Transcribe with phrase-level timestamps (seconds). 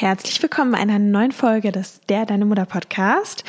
[0.00, 3.44] Herzlich willkommen einer neuen Folge des Der Deine Mutter Podcast.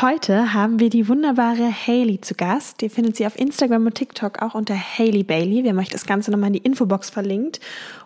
[0.00, 2.82] Heute haben wir die wunderbare Hailey zu Gast.
[2.82, 5.62] Ihr findet sie auf Instagram und TikTok auch unter Hailey Bailey.
[5.62, 7.60] Wir haben euch das Ganze nochmal in die Infobox verlinkt.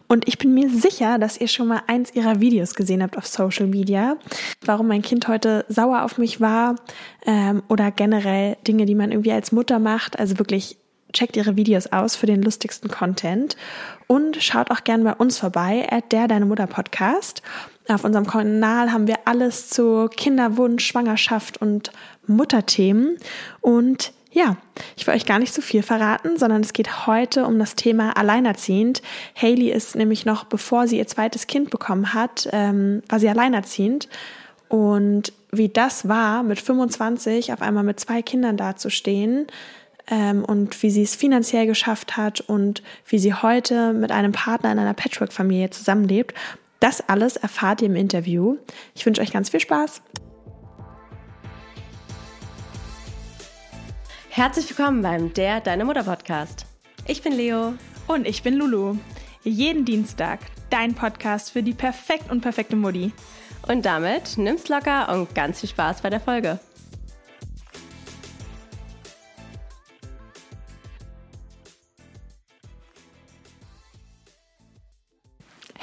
[0.08, 3.26] Und ich bin mir sicher, dass ihr schon mal eins ihrer Videos gesehen habt auf
[3.26, 4.18] Social Media.
[4.62, 6.74] Warum mein Kind heute sauer auf mich war
[7.24, 10.18] ähm, oder generell Dinge, die man irgendwie als Mutter macht.
[10.18, 10.76] Also wirklich
[11.16, 13.56] checkt ihre Videos aus für den lustigsten Content
[14.06, 17.42] und schaut auch gern bei uns vorbei, at der Deine Mutter Podcast.
[17.88, 21.90] Auf unserem Kanal haben wir alles zu Kinderwunsch, Schwangerschaft und
[22.26, 23.16] Mutterthemen.
[23.60, 24.58] Und ja,
[24.96, 28.16] ich will euch gar nicht so viel verraten, sondern es geht heute um das Thema
[28.16, 29.00] Alleinerziehend.
[29.40, 34.08] Hailey ist nämlich noch, bevor sie ihr zweites Kind bekommen hat, ähm, war sie alleinerziehend.
[34.68, 39.46] Und wie das war, mit 25 auf einmal mit zwei Kindern dazustehen
[40.10, 44.72] ähm, und wie sie es finanziell geschafft hat und wie sie heute mit einem Partner
[44.72, 46.34] in einer Patchwork-Familie zusammenlebt,
[46.80, 48.56] das alles erfahrt ihr im Interview.
[48.94, 50.02] Ich wünsche euch ganz viel Spaß.
[54.28, 56.66] Herzlich willkommen beim Der Deine Mutter Podcast.
[57.06, 57.74] Ich bin Leo.
[58.06, 58.96] Und ich bin Lulu.
[59.42, 63.12] Jeden Dienstag dein Podcast für die perfekt und perfekte Mutti.
[63.66, 66.60] Und damit nimm's locker und ganz viel Spaß bei der Folge.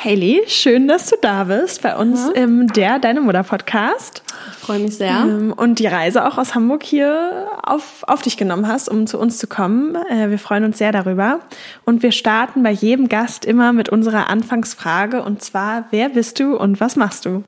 [0.04, 2.34] Hailey, schön, dass du da bist bei uns mhm.
[2.34, 4.22] im Der Deine Mutter Podcast.
[4.52, 5.22] Ich freue mich sehr.
[5.22, 9.18] Ähm, und die Reise auch aus Hamburg hier auf, auf dich genommen hast, um zu
[9.18, 9.96] uns zu kommen.
[9.96, 11.40] Äh, wir freuen uns sehr darüber.
[11.86, 16.58] Und wir starten bei jedem Gast immer mit unserer Anfangsfrage und zwar, wer bist du
[16.58, 17.44] und was machst du?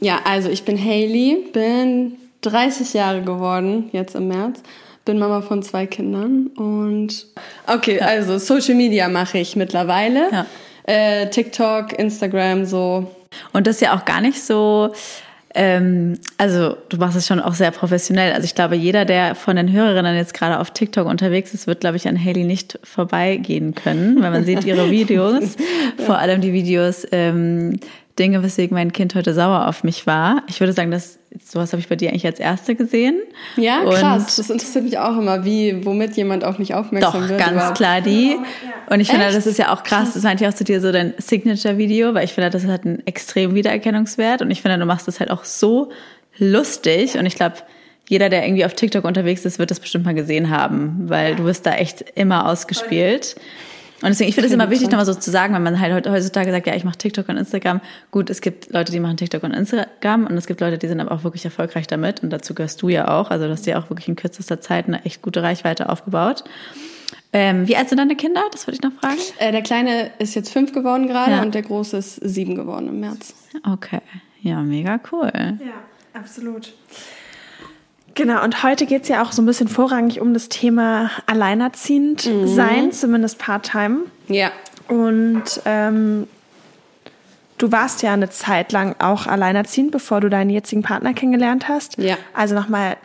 [0.00, 4.62] Ja, also ich bin Hailey, bin 30 Jahre geworden, jetzt im März
[5.06, 7.28] bin Mama von zwei Kindern und
[7.68, 8.06] okay, ja.
[8.06, 10.28] also Social Media mache ich mittlerweile.
[10.32, 10.46] Ja
[10.86, 13.10] äh, TikTok, Instagram, so.
[13.52, 14.92] Und das ist ja auch gar nicht so,
[15.54, 18.32] ähm, also du machst es schon auch sehr professionell.
[18.32, 21.80] Also ich glaube, jeder, der von den Hörerinnen jetzt gerade auf TikTok unterwegs ist, wird,
[21.80, 25.56] glaube ich, an Haley nicht vorbeigehen können, weil man sieht ihre Videos,
[26.04, 27.80] vor allem die Videos, ähm,
[28.18, 30.42] Dinge, weswegen mein Kind heute sauer auf mich war.
[30.48, 33.20] Ich würde sagen, dass sowas habe ich bei dir eigentlich als erste gesehen.
[33.56, 34.36] Ja, und krass.
[34.36, 37.40] Das interessiert mich auch immer, wie, womit jemand auf mich aufmerksam doch, wird.
[37.40, 37.76] Doch, ganz überhaupt.
[37.76, 38.38] klar die.
[38.88, 39.18] Und ich Echt?
[39.18, 40.14] finde, das ist ja auch krass.
[40.14, 43.06] Das meinte ich auch zu dir so dein Signature-Video, weil ich finde, das hat einen
[43.06, 44.40] extremen Wiedererkennungswert.
[44.40, 45.90] Und ich finde, du machst das halt auch so
[46.38, 47.18] lustig.
[47.18, 47.56] Und ich glaube,
[48.08, 51.44] jeder, der irgendwie auf TikTok unterwegs ist, wird das bestimmt mal gesehen haben, weil du
[51.44, 53.36] wirst da echt immer ausgespielt.
[54.02, 56.50] Und deswegen, ich finde es immer wichtig, nochmal so zu sagen, wenn man halt heutzutage
[56.50, 57.80] sagt, ja, ich mache TikTok und Instagram.
[58.10, 61.00] Gut, es gibt Leute, die machen TikTok und Instagram und es gibt Leute, die sind
[61.00, 62.22] aber auch wirklich erfolgreich damit.
[62.22, 63.30] Und dazu gehörst du ja auch.
[63.30, 66.44] Also, du hast ja auch wirklich in kürzester Zeit eine echt gute Reichweite aufgebaut.
[67.32, 68.42] Ähm, wie alt sind deine Kinder?
[68.52, 69.20] Das würde ich noch fragen.
[69.38, 71.42] Äh, der Kleine ist jetzt fünf geworden gerade ja.
[71.42, 73.34] und der Große ist sieben geworden im März.
[73.70, 74.00] Okay.
[74.40, 75.30] Ja, mega cool.
[75.34, 75.82] Ja,
[76.14, 76.72] absolut.
[78.16, 82.24] Genau, und heute geht es ja auch so ein bisschen vorrangig um das Thema alleinerziehend
[82.24, 82.48] mhm.
[82.48, 84.04] sein, zumindest part-time.
[84.28, 84.50] Ja.
[84.88, 86.26] Und ähm,
[87.58, 91.98] du warst ja eine Zeit lang auch alleinerziehend, bevor du deinen jetzigen Partner kennengelernt hast.
[91.98, 92.16] Ja.
[92.32, 92.96] Also nochmal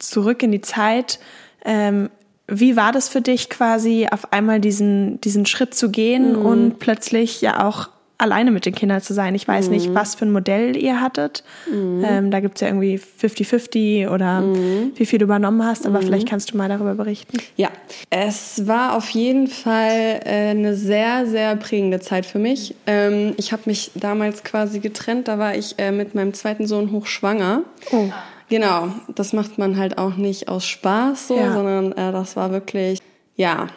[0.00, 1.20] zurück in die Zeit.
[1.64, 2.10] Ähm,
[2.48, 6.46] wie war das für dich quasi, auf einmal diesen, diesen Schritt zu gehen mhm.
[6.46, 9.34] und plötzlich ja auch alleine mit den Kindern zu sein.
[9.36, 9.72] Ich weiß mhm.
[9.72, 11.44] nicht, was für ein Modell ihr hattet.
[11.70, 12.04] Mhm.
[12.04, 14.92] Ähm, da gibt's ja irgendwie 50-50 oder mhm.
[14.96, 16.06] wie viel du übernommen hast, aber mhm.
[16.06, 17.38] vielleicht kannst du mal darüber berichten.
[17.56, 17.70] Ja,
[18.10, 22.74] es war auf jeden Fall äh, eine sehr, sehr prägende Zeit für mich.
[22.86, 26.90] Ähm, ich habe mich damals quasi getrennt, da war ich äh, mit meinem zweiten Sohn
[26.90, 27.62] hochschwanger.
[27.92, 28.10] Oh.
[28.48, 31.52] Genau, das macht man halt auch nicht aus Spaß so, ja.
[31.52, 32.98] sondern äh, das war wirklich,
[33.36, 33.68] ja,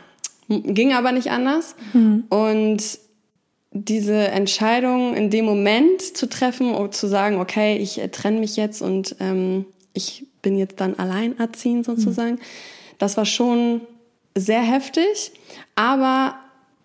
[0.47, 1.75] ging aber nicht anders.
[1.93, 2.23] Mhm.
[2.29, 2.81] Und
[3.71, 8.57] diese Entscheidung in dem Moment zu treffen und zu sagen, okay, ich äh, trenne mich
[8.57, 12.39] jetzt und ähm, ich bin jetzt dann alleinerziehend sozusagen, mhm.
[12.97, 13.81] das war schon
[14.35, 15.31] sehr heftig.
[15.75, 16.35] Aber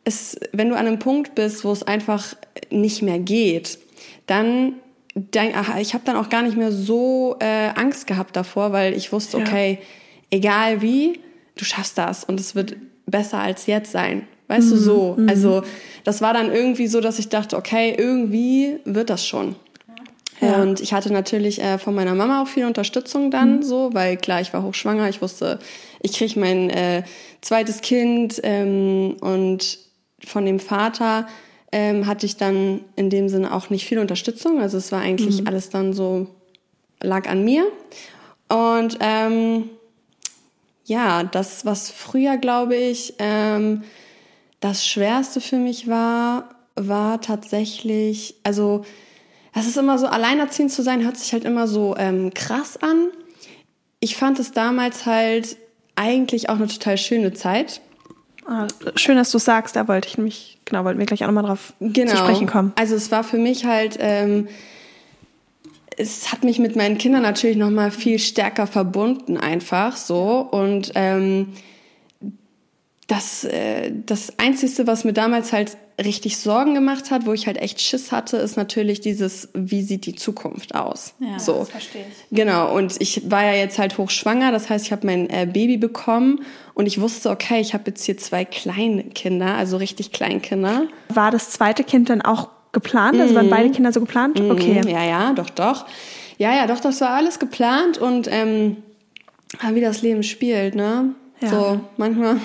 [0.04, 2.36] es, wenn du an einem Punkt bist, wo es einfach
[2.70, 3.78] nicht mehr geht,
[4.26, 4.74] dann
[5.14, 8.94] denk, ach, ich habe dann auch gar nicht mehr so äh, Angst gehabt davor, weil
[8.94, 9.78] ich wusste, okay,
[10.30, 11.20] egal wie,
[11.56, 14.28] du schaffst das und es wird besser als jetzt sein.
[14.48, 14.70] Weißt mhm.
[14.70, 15.14] du, so.
[15.18, 15.28] Mhm.
[15.28, 15.62] Also
[16.04, 19.56] das war dann irgendwie so, dass ich dachte, okay, irgendwie wird das schon.
[20.40, 20.62] Ja.
[20.62, 23.62] Und ich hatte natürlich äh, von meiner Mama auch viel Unterstützung dann mhm.
[23.62, 25.58] so, weil klar, ich war hochschwanger, ich wusste,
[26.02, 27.04] ich kriege mein äh,
[27.40, 29.78] zweites Kind ähm, und
[30.24, 31.26] von dem Vater
[31.72, 34.60] ähm, hatte ich dann in dem Sinne auch nicht viel Unterstützung.
[34.60, 35.46] Also es war eigentlich mhm.
[35.48, 36.26] alles dann so,
[37.02, 37.66] lag an mir.
[38.48, 39.70] Und ähm,
[40.84, 43.82] ja, das, was früher, glaube ich, ähm,
[44.60, 48.84] das Schwerste für mich war, war tatsächlich, also
[49.54, 53.08] das ist immer so, alleinerziehend zu sein, hört sich halt immer so ähm, krass an.
[54.00, 55.56] Ich fand es damals halt
[55.94, 57.80] eigentlich auch eine total schöne Zeit.
[58.46, 61.44] Ah, schön, dass du sagst, da wollte ich mich, genau, wollten wir gleich auch nochmal
[61.44, 62.10] drauf genau.
[62.10, 62.72] zu sprechen kommen.
[62.76, 64.48] Also es war für mich halt, ähm,
[65.96, 70.46] es hat mich mit meinen Kindern natürlich nochmal viel stärker verbunden, einfach so.
[70.50, 71.54] Und ähm,
[73.06, 77.56] das, äh, das Einzige, was mir damals halt richtig Sorgen gemacht hat, wo ich halt
[77.56, 81.14] echt Schiss hatte, ist natürlich dieses, wie sieht die Zukunft aus?
[81.20, 81.60] Ja, so.
[81.60, 82.36] das verstehe ich.
[82.36, 85.76] Genau, und ich war ja jetzt halt hochschwanger, das heißt, ich habe mein äh, Baby
[85.76, 86.44] bekommen
[86.74, 90.88] und ich wusste, okay, ich habe jetzt hier zwei kleine Kinder, also richtig Kleinkinder.
[91.08, 93.20] War das zweite Kind dann auch geplant?
[93.20, 93.50] Also waren mhm.
[93.50, 94.38] beide Kinder so geplant?
[94.38, 94.50] Mhm.
[94.50, 94.82] Okay.
[94.86, 95.86] Ja, ja, doch, doch.
[96.38, 98.78] Ja, ja, doch, das war alles geplant und ähm,
[99.72, 101.14] wie das Leben spielt, ne?
[101.40, 101.48] Ja.
[101.48, 102.38] So, manchmal,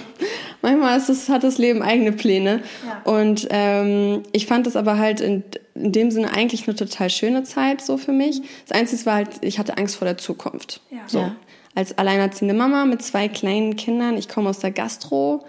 [0.62, 2.62] manchmal ist es, hat das Leben eigene Pläne.
[2.86, 3.12] Ja.
[3.12, 5.44] Und ähm, ich fand das aber halt in,
[5.76, 8.42] in dem Sinne eigentlich eine total schöne Zeit so für mich.
[8.68, 10.82] Das Einzige war halt, ich hatte Angst vor der Zukunft.
[10.90, 11.00] Ja.
[11.08, 11.20] So.
[11.20, 11.36] Ja.
[11.74, 15.46] Als alleinerziehende Mama mit zwei kleinen Kindern, ich komme aus der Gastro.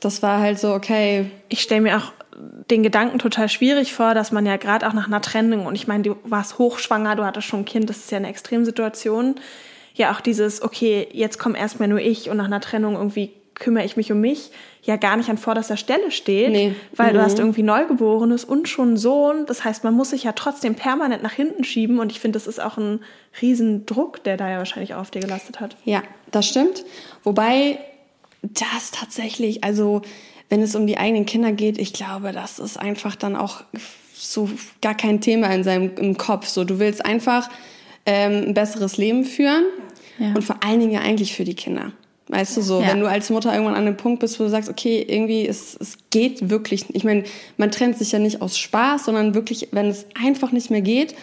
[0.00, 1.30] das war halt so, okay.
[1.48, 2.12] Ich stelle mir auch
[2.70, 5.88] den Gedanken total schwierig vor, dass man ja gerade auch nach einer Trennung, und ich
[5.88, 9.36] meine, du warst hochschwanger, du hattest schon ein Kind, das ist ja eine Extremsituation,
[9.94, 13.84] ja auch dieses, okay, jetzt komme erstmal nur ich und nach einer Trennung irgendwie kümmere
[13.84, 14.50] ich mich um mich,
[14.82, 16.74] ja gar nicht an vorderster Stelle steht, nee.
[16.94, 17.16] weil mhm.
[17.16, 19.46] du hast irgendwie Neugeborenes und schon einen Sohn.
[19.46, 22.46] Das heißt, man muss sich ja trotzdem permanent nach hinten schieben und ich finde, das
[22.46, 23.00] ist auch ein
[23.40, 25.76] Riesendruck, der da ja wahrscheinlich auch auf dir gelastet hat.
[25.84, 26.84] Ja, das stimmt.
[27.22, 27.78] Wobei
[28.42, 30.02] das tatsächlich, also
[30.48, 33.62] wenn es um die eigenen Kinder geht, ich glaube, das ist einfach dann auch
[34.14, 34.48] so
[34.80, 36.48] gar kein Thema in seinem im Kopf.
[36.48, 37.50] So, du willst einfach
[38.06, 39.64] ähm, ein besseres Leben führen
[40.18, 40.28] ja.
[40.34, 41.92] und vor allen Dingen ja eigentlich für die Kinder.
[42.28, 42.88] Weißt du so, ja.
[42.88, 45.76] wenn du als Mutter irgendwann an dem Punkt bist, wo du sagst, okay, irgendwie es,
[45.80, 46.84] es geht wirklich.
[46.94, 47.24] Ich meine,
[47.56, 51.14] man trennt sich ja nicht aus Spaß, sondern wirklich, wenn es einfach nicht mehr geht.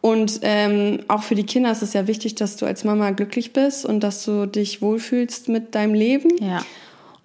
[0.00, 3.52] Und ähm, auch für die Kinder ist es ja wichtig, dass du als Mama glücklich
[3.52, 6.30] bist und dass du dich wohlfühlst mit deinem Leben.
[6.42, 6.64] Ja.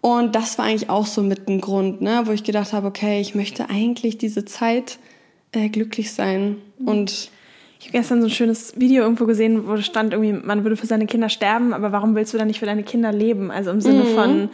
[0.02, 3.20] Und das war eigentlich auch so mit ein Grund, ne, wo ich gedacht habe, okay,
[3.20, 5.00] ich möchte eigentlich diese Zeit
[5.52, 6.88] äh, glücklich sein mhm.
[6.88, 7.32] und
[7.80, 10.88] ich habe gestern so ein schönes Video irgendwo gesehen, wo stand irgendwie, man würde für
[10.88, 13.52] seine Kinder sterben, aber warum willst du dann nicht für deine Kinder leben?
[13.52, 14.16] Also im Sinne mhm.
[14.16, 14.50] von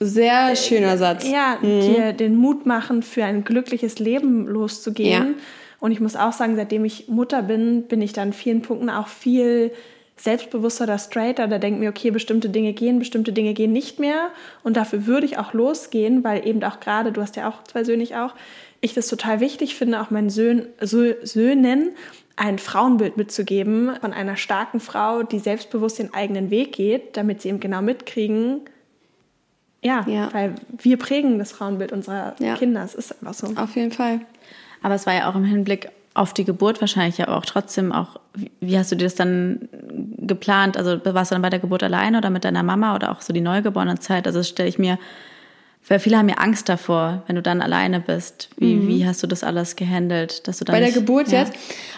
[0.00, 1.28] sehr äh, schöner Satz.
[1.28, 1.80] Ja, mhm.
[1.80, 5.26] dir den Mut machen, für ein glückliches Leben loszugehen.
[5.26, 5.34] Ja.
[5.80, 8.90] Und ich muss auch sagen, seitdem ich Mutter bin, bin ich da in vielen Punkten
[8.90, 9.70] auch viel
[10.16, 11.46] selbstbewusster oder straighter.
[11.46, 14.30] Da denke mir, okay, bestimmte Dinge gehen, bestimmte Dinge gehen nicht mehr.
[14.62, 17.84] Und dafür würde ich auch losgehen, weil eben auch gerade, du hast ja auch zwei
[17.84, 18.34] Söhne, ich auch,
[18.80, 21.92] ich das total wichtig finde, auch meinen Söhnen, Söhnen
[22.36, 27.48] ein Frauenbild mitzugeben von einer starken Frau, die selbstbewusst den eigenen Weg geht, damit sie
[27.48, 28.62] eben genau mitkriegen,
[29.82, 30.32] ja, ja.
[30.32, 32.56] weil wir prägen das Frauenbild unserer ja.
[32.56, 32.82] Kinder.
[32.82, 33.54] Es ist einfach so.
[33.60, 34.20] Auf jeden Fall.
[34.82, 38.20] Aber es war ja auch im Hinblick auf die Geburt wahrscheinlich ja auch trotzdem auch,
[38.60, 39.68] wie hast du dir das dann
[40.18, 40.76] geplant?
[40.76, 43.32] Also warst du dann bei der Geburt alleine oder mit deiner Mama oder auch so
[43.32, 44.26] die neugeborene Zeit?
[44.26, 44.98] Also das stelle ich mir
[45.88, 48.48] weil viele haben ja Angst davor, wenn du dann alleine bist.
[48.56, 48.88] Wie, mhm.
[48.88, 51.40] wie hast du das alles gehandelt, dass du dann Bei der nicht, Geburt ja.
[51.40, 51.52] jetzt?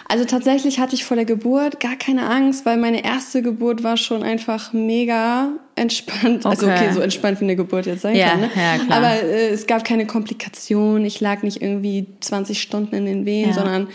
[0.09, 3.95] Also tatsächlich hatte ich vor der Geburt gar keine Angst, weil meine erste Geburt war
[3.95, 6.45] schon einfach mega entspannt.
[6.45, 6.49] Okay.
[6.49, 8.41] Also okay, so entspannt wie eine Geburt jetzt sein ja, kann.
[8.41, 8.49] Ne?
[8.55, 8.97] Ja, klar.
[8.97, 11.05] Aber äh, es gab keine Komplikationen.
[11.05, 13.55] Ich lag nicht irgendwie 20 Stunden in den Wehen, ja.
[13.55, 13.87] sondern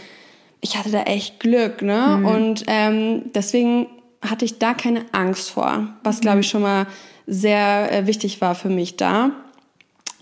[0.62, 1.82] ich hatte da echt Glück.
[1.82, 2.18] Ne?
[2.18, 2.24] Mhm.
[2.24, 3.88] Und ähm, deswegen
[4.22, 6.86] hatte ich da keine Angst vor, was glaube ich schon mal
[7.26, 9.32] sehr äh, wichtig war für mich da.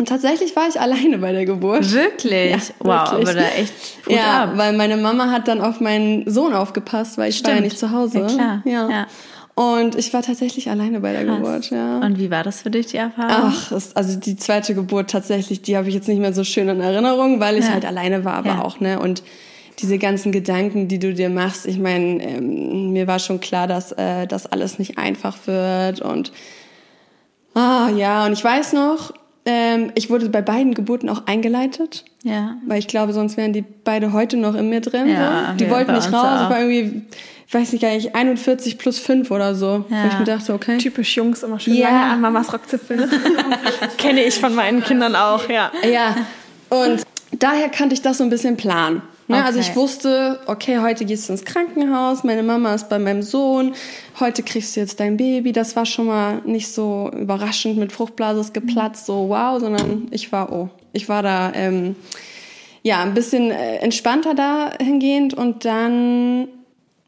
[0.00, 1.92] Und tatsächlich war ich alleine bei der Geburt.
[1.92, 2.52] Wirklich?
[2.52, 3.28] Ja, wow, wirklich.
[3.28, 3.74] aber da echt
[4.08, 4.52] Ja, ab.
[4.56, 7.48] weil meine Mama hat dann auf meinen Sohn aufgepasst, weil ich Stimmt.
[7.48, 8.20] war ja nicht zu Hause.
[8.20, 8.62] Ja, klar.
[8.64, 8.88] Ja.
[8.88, 9.06] ja.
[9.54, 11.36] Und ich war tatsächlich alleine bei der Krass.
[11.36, 11.98] Geburt, ja.
[11.98, 13.52] Und wie war das für dich, die Erfahrung?
[13.54, 16.70] Ach, das, also die zweite Geburt tatsächlich, die habe ich jetzt nicht mehr so schön
[16.70, 17.72] in Erinnerung, weil ich ja.
[17.72, 18.98] halt alleine war, aber auch, ne?
[18.98, 19.22] Und
[19.80, 23.92] diese ganzen Gedanken, die du dir machst, ich meine, ähm, mir war schon klar, dass
[23.92, 26.32] äh, das alles nicht einfach wird und
[27.54, 29.12] ah ja, und ich weiß noch,
[29.52, 32.04] ähm, ich wurde bei beiden Geburten auch eingeleitet.
[32.22, 32.56] Ja.
[32.66, 35.08] Weil ich glaube, sonst wären die beide heute noch in mir drin.
[35.08, 35.56] Ja, so.
[35.56, 36.24] Die wollten nicht raus.
[36.24, 36.42] Auch.
[36.44, 37.02] Ich war irgendwie,
[37.48, 39.84] ich weiß nicht gar nicht, 41 plus 5 oder so.
[39.88, 40.04] Ja.
[40.04, 40.78] Wo ich mir dachte, okay.
[40.78, 41.88] Typisch Jungs immer schön ja.
[41.88, 43.08] lange an Mamas Rockzipfel.
[43.98, 45.72] Kenne ich von meinen Kindern auch, ja.
[45.90, 46.14] Ja.
[46.68, 47.02] Und
[47.32, 49.02] daher kannte ich das so ein bisschen planen.
[49.30, 49.36] Ne?
[49.36, 49.46] Okay.
[49.46, 53.74] Also ich wusste, okay, heute gehst du ins Krankenhaus, meine Mama ist bei meinem Sohn,
[54.18, 55.52] heute kriegst du jetzt dein Baby.
[55.52, 60.32] Das war schon mal nicht so überraschend, mit Fruchtblase ist geplatzt, so wow, sondern ich
[60.32, 61.94] war, oh, ich war da ähm,
[62.82, 66.48] ja ein bisschen äh, entspannter dahingehend und dann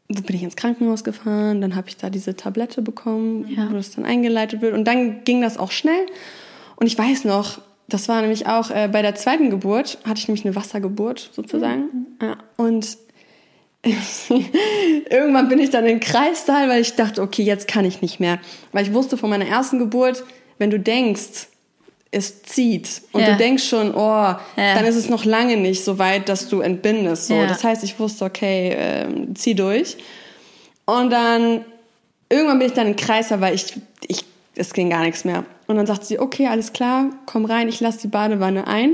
[0.07, 3.69] bin ich ins Krankenhaus gefahren, dann habe ich da diese Tablette bekommen, ja.
[3.69, 6.05] wo das dann eingeleitet wird und dann ging das auch schnell.
[6.77, 7.59] Und ich weiß noch,
[7.93, 11.81] das war nämlich auch äh, bei der zweiten Geburt, hatte ich nämlich eine Wassergeburt sozusagen.
[11.81, 12.05] Mhm.
[12.21, 12.37] Ja.
[12.57, 12.97] Und
[15.09, 18.19] irgendwann bin ich dann in den Kreissaal, weil ich dachte, okay, jetzt kann ich nicht
[18.19, 18.39] mehr.
[18.71, 20.23] Weil ich wusste von meiner ersten Geburt,
[20.57, 21.47] wenn du denkst,
[22.11, 23.31] es zieht und ja.
[23.31, 24.39] du denkst schon, oh, ja.
[24.55, 27.27] dann ist es noch lange nicht so weit, dass du entbindest.
[27.27, 27.33] So.
[27.33, 27.47] Ja.
[27.47, 29.97] Das heißt, ich wusste, okay, äh, zieh durch.
[30.85, 31.65] Und dann
[32.29, 33.73] irgendwann bin ich dann im Kreiser, weil ich,
[34.07, 35.45] ich, es ging gar nichts mehr.
[35.67, 38.93] Und dann sagt sie, okay, alles klar, komm rein, ich lasse die Badewanne ein.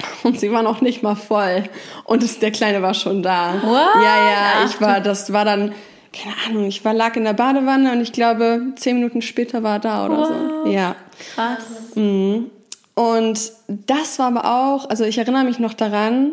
[0.22, 1.64] Und sie war noch nicht mal voll.
[2.04, 3.54] Und das, der Kleine war schon da.
[3.62, 4.02] What?
[4.02, 5.72] Ja, ja, ich war, das war dann,
[6.12, 9.74] keine Ahnung, ich war, lag in der Badewanne und ich glaube, zehn Minuten später war
[9.74, 10.28] er da oder wow.
[10.64, 10.70] so.
[10.70, 10.96] Ja.
[11.34, 11.94] Krass.
[11.94, 12.50] Mhm.
[12.94, 16.32] Und das war aber auch, also ich erinnere mich noch daran,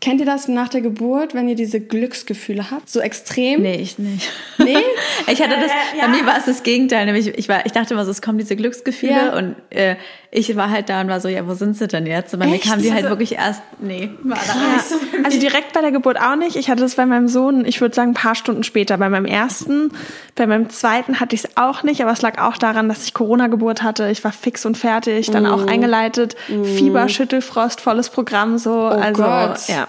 [0.00, 2.88] Kennt ihr das nach der Geburt, wenn ihr diese Glücksgefühle habt?
[2.88, 3.60] So extrem?
[3.60, 4.30] Nee, ich nicht.
[4.56, 4.78] Nee?
[5.30, 6.06] ich hatte das, äh, ja.
[6.06, 7.04] bei mir war es das Gegenteil.
[7.04, 9.36] Nämlich, ich war, ich dachte immer so, es kommen diese Glücksgefühle ja.
[9.36, 9.96] und äh,
[10.32, 12.32] ich war halt da und war so, ja, wo sind sie denn jetzt?
[12.32, 12.64] Und bei Echt?
[12.64, 14.94] mir kamen die halt also, wirklich erst, nee, war da nicht so
[15.24, 16.54] Also direkt bei der Geburt auch nicht.
[16.54, 18.96] Ich hatte das bei meinem Sohn, ich würde sagen, ein paar Stunden später.
[18.96, 19.90] Bei meinem ersten,
[20.36, 23.12] bei meinem zweiten hatte ich es auch nicht, aber es lag auch daran, dass ich
[23.12, 24.08] Corona-Geburt hatte.
[24.08, 25.46] Ich war fix und fertig, dann mm.
[25.46, 26.64] auch eingeleitet, mm.
[26.64, 28.72] Fieber, Schüttelfrost, volles Programm so.
[28.72, 29.66] Oh also Gott.
[29.66, 29.88] ja.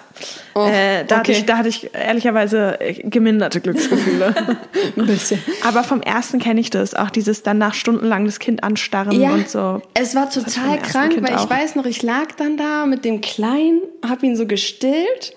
[0.54, 1.20] Oh, äh, da, okay.
[1.20, 4.34] hatte ich, da hatte ich ehrlicherweise geminderte Glücksgefühle.
[4.98, 5.42] Ein bisschen.
[5.64, 9.32] Aber vom ersten kenne ich das, auch dieses dann nach stundenlang das Kind anstarren ja,
[9.32, 9.82] und so.
[9.94, 13.82] Es war total krank, weil ich weiß noch, ich lag dann da mit dem Kleinen,
[14.08, 15.34] habe ihn so gestillt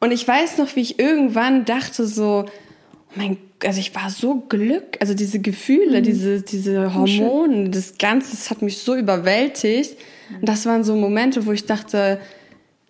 [0.00, 2.46] und ich weiß noch, wie ich irgendwann dachte so,
[3.14, 6.04] mein also ich war so glück, also diese Gefühle, mhm.
[6.04, 9.96] diese, diese Hormone, das Ganze, das hat mich so überwältigt.
[10.40, 12.18] Und das waren so Momente, wo ich dachte,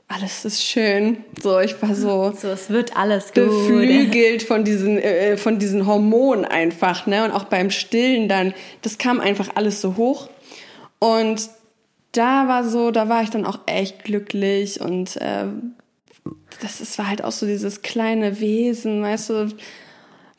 [0.08, 1.24] alles ist schön.
[1.42, 3.46] So, ich war so, so es wird alles gut.
[3.46, 7.24] beflügelt von diesen, äh, von diesen Hormonen einfach, ne?
[7.24, 10.28] Und auch beim Stillen dann, das kam einfach alles so hoch.
[10.98, 11.50] Und
[12.12, 15.46] da war so, da war ich dann auch echt glücklich und äh,
[16.60, 19.48] das ist, war halt auch so dieses kleine Wesen, weißt du,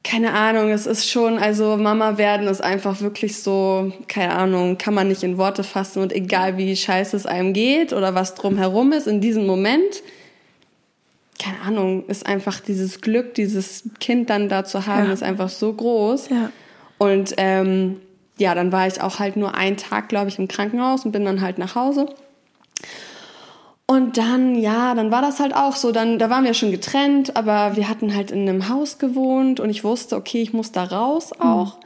[0.05, 4.93] keine Ahnung, es ist schon, also Mama werden ist einfach wirklich so, keine Ahnung, kann
[4.93, 8.91] man nicht in Worte fassen und egal wie scheiße es einem geht oder was drumherum
[8.91, 10.03] ist, in diesem Moment,
[11.39, 15.13] keine Ahnung, ist einfach dieses Glück, dieses Kind dann da zu haben, ja.
[15.13, 16.29] ist einfach so groß.
[16.29, 16.51] Ja.
[16.99, 17.99] Und ähm,
[18.37, 21.25] ja, dann war ich auch halt nur einen Tag, glaube ich, im Krankenhaus und bin
[21.25, 22.05] dann halt nach Hause.
[23.87, 25.91] Und dann, ja, dann war das halt auch so.
[25.91, 29.69] Dann, da waren wir schon getrennt, aber wir hatten halt in einem Haus gewohnt und
[29.69, 31.45] ich wusste, okay, ich muss da raus mhm.
[31.45, 31.77] auch.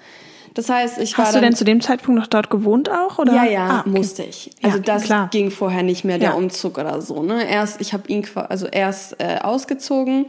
[0.53, 1.25] Das heißt, ich war.
[1.25, 3.19] Hast du denn zu dem Zeitpunkt noch dort gewohnt auch?
[3.19, 3.33] Oder?
[3.33, 3.89] Ja, ja, ah, okay.
[3.89, 4.49] musste ich.
[4.61, 5.27] Also ja, das klar.
[5.31, 6.35] ging vorher nicht mehr, der ja.
[6.35, 7.21] Umzug oder so.
[7.21, 7.49] Ne?
[7.49, 10.27] Erst, ich habe ihn also erst äh, ausgezogen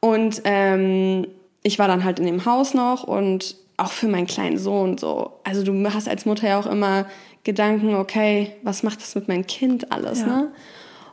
[0.00, 1.26] und ähm,
[1.62, 5.32] ich war dann halt in dem Haus noch und auch für meinen kleinen Sohn so.
[5.44, 7.06] Also du hast als Mutter ja auch immer
[7.44, 10.26] Gedanken, okay, was macht das mit meinem Kind alles, ja.
[10.26, 10.52] ne?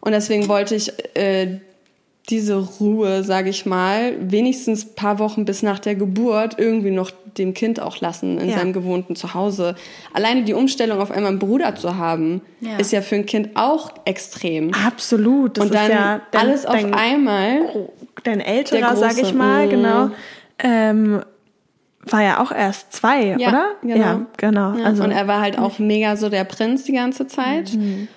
[0.05, 1.59] Und deswegen wollte ich äh,
[2.29, 7.53] diese Ruhe, sage ich mal, wenigstens paar Wochen bis nach der Geburt irgendwie noch dem
[7.53, 8.57] Kind auch lassen in ja.
[8.57, 9.75] seinem gewohnten Zuhause.
[10.13, 12.77] Alleine die Umstellung auf einmal einen Bruder zu haben, ja.
[12.77, 14.73] ist ja für ein Kind auch extrem.
[14.73, 15.57] Absolut.
[15.57, 17.89] Das Und dann ja dein, alles auf dein, einmal.
[18.23, 19.69] Dein älterer, sage ich mal, mm.
[19.69, 20.09] genau.
[20.59, 21.21] Ähm,
[22.01, 23.67] war ja auch erst zwei, ja, oder?
[23.81, 23.97] Genau.
[23.97, 24.71] Ja, genau.
[24.83, 27.73] Also, und er war halt auch mega so der Prinz die ganze Zeit.
[27.73, 28.07] Mhm.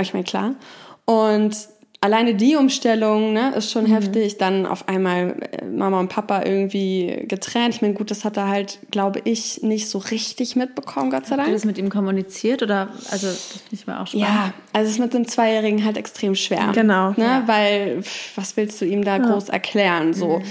[0.00, 0.54] Ich meine, klar.
[1.04, 1.56] Und
[2.02, 3.94] alleine die Umstellung ne, ist schon mhm.
[3.94, 4.36] heftig.
[4.36, 7.76] Dann auf einmal äh, Mama und Papa irgendwie getrennt.
[7.76, 11.36] Ich meine, gut, das hat er halt, glaube ich, nicht so richtig mitbekommen, Gott sei
[11.36, 11.48] Dank.
[11.48, 14.26] Hast du das mit ihm kommuniziert oder also das finde ich mal auch spannend.
[14.26, 16.72] Ja, also es ist mit dem Zweijährigen halt extrem schwer.
[16.74, 17.10] Genau.
[17.10, 17.42] Ne, ja.
[17.46, 18.02] Weil
[18.34, 19.24] was willst du ihm da ja.
[19.24, 20.12] groß erklären?
[20.12, 20.38] So.
[20.38, 20.44] Mhm.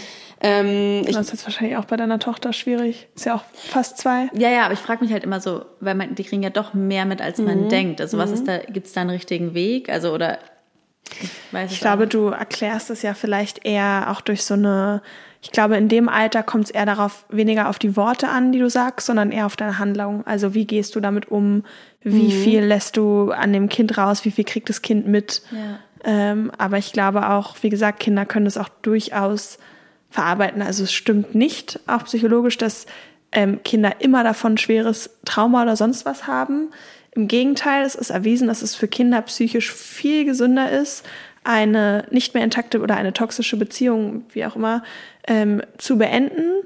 [0.43, 3.07] Ähm, das ist jetzt wahrscheinlich auch bei deiner Tochter schwierig.
[3.15, 4.27] Ist ja auch fast zwei.
[4.33, 6.73] Ja, ja, aber ich frage mich halt immer so, weil man, die kriegen ja doch
[6.73, 7.69] mehr mit, als man mhm.
[7.69, 8.01] denkt.
[8.01, 8.35] Also was mhm.
[8.35, 9.89] ist da, gibt es da einen richtigen Weg?
[9.89, 10.39] Also oder
[11.11, 15.01] ich, ich glaube, du erklärst es ja vielleicht eher auch durch so eine,
[15.41, 18.59] ich glaube, in dem Alter kommt es eher darauf, weniger auf die Worte an, die
[18.59, 20.25] du sagst, sondern eher auf deine Handlung.
[20.25, 21.63] Also wie gehst du damit um?
[22.01, 22.43] Wie mhm.
[22.43, 24.25] viel lässt du an dem Kind raus?
[24.25, 25.43] Wie viel kriegt das Kind mit?
[25.51, 25.79] Ja.
[26.03, 29.59] Ähm, aber ich glaube auch, wie gesagt, Kinder können das auch durchaus
[30.11, 30.61] verarbeiten.
[30.61, 32.85] Also es stimmt nicht, auch psychologisch, dass
[33.31, 36.69] ähm, Kinder immer davon schweres Trauma oder sonst was haben.
[37.13, 41.05] Im Gegenteil, es ist erwiesen, dass es für Kinder psychisch viel gesünder ist,
[41.43, 44.83] eine nicht mehr intakte oder eine toxische Beziehung, wie auch immer,
[45.27, 46.63] ähm, zu beenden.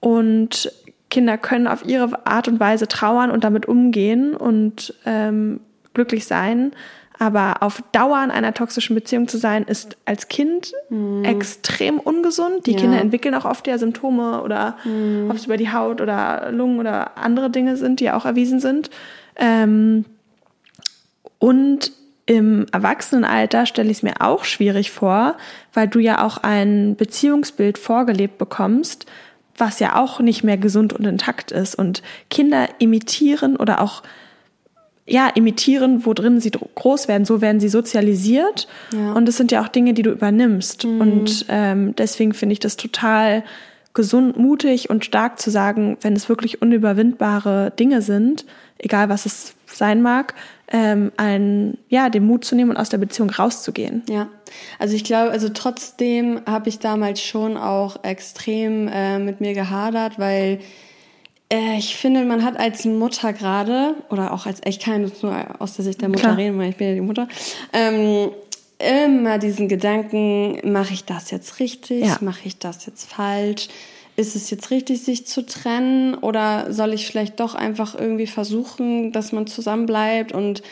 [0.00, 0.72] Und
[1.10, 5.60] Kinder können auf ihre Art und Weise trauern und damit umgehen und ähm,
[5.94, 6.72] glücklich sein.
[7.18, 11.24] Aber auf Dauer in einer toxischen Beziehung zu sein, ist als Kind mhm.
[11.24, 12.66] extrem ungesund.
[12.66, 12.80] Die ja.
[12.80, 15.30] Kinder entwickeln auch oft ja Symptome oder mhm.
[15.30, 18.90] ob es über die Haut oder Lungen oder andere Dinge sind, die auch erwiesen sind.
[19.36, 20.04] Ähm,
[21.38, 21.92] und
[22.26, 25.36] im Erwachsenenalter stelle ich es mir auch schwierig vor,
[25.72, 29.06] weil du ja auch ein Beziehungsbild vorgelebt bekommst,
[29.56, 31.76] was ja auch nicht mehr gesund und intakt ist.
[31.76, 34.02] Und Kinder imitieren oder auch
[35.06, 38.66] ja, imitieren, wo drin sie groß werden, so werden sie sozialisiert.
[38.92, 39.12] Ja.
[39.12, 40.84] Und es sind ja auch Dinge, die du übernimmst.
[40.84, 41.00] Mhm.
[41.00, 43.44] Und ähm, deswegen finde ich das total
[43.94, 48.44] gesund, mutig und stark zu sagen, wenn es wirklich unüberwindbare Dinge sind,
[48.78, 50.34] egal was es sein mag,
[50.70, 54.02] ähm, ein, ja, den Mut zu nehmen und aus der Beziehung rauszugehen.
[54.10, 54.28] Ja,
[54.78, 60.18] also ich glaube, also trotzdem habe ich damals schon auch extrem äh, mit mir gehadert,
[60.18, 60.58] weil
[61.48, 65.74] ich finde, man hat als Mutter gerade, oder auch als, ich kann jetzt nur aus
[65.74, 66.36] der Sicht der Mutter Klar.
[66.36, 67.28] reden, weil ich bin ja die Mutter,
[67.72, 68.30] ähm,
[68.78, 72.18] immer diesen Gedanken, mache ich das jetzt richtig, ja.
[72.20, 73.68] mache ich das jetzt falsch?
[74.16, 76.14] Ist es jetzt richtig, sich zu trennen?
[76.14, 80.62] Oder soll ich vielleicht doch einfach irgendwie versuchen, dass man zusammenbleibt und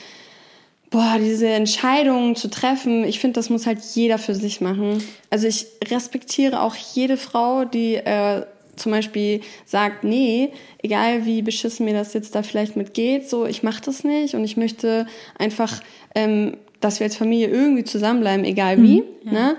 [0.90, 5.02] boah, diese Entscheidungen zu treffen, ich finde, das muss halt jeder für sich machen.
[5.28, 10.50] Also ich respektiere auch jede Frau, die äh, zum Beispiel sagt, nee,
[10.83, 14.45] egal wie beschissen mir das jetzt da vielleicht mitgeht, so ich mache das nicht und
[14.45, 15.07] ich möchte
[15.38, 15.81] einfach,
[16.14, 19.00] ähm, dass wir als Familie irgendwie zusammenbleiben, egal wie.
[19.00, 19.33] Mhm, ja.
[19.33, 19.57] ne?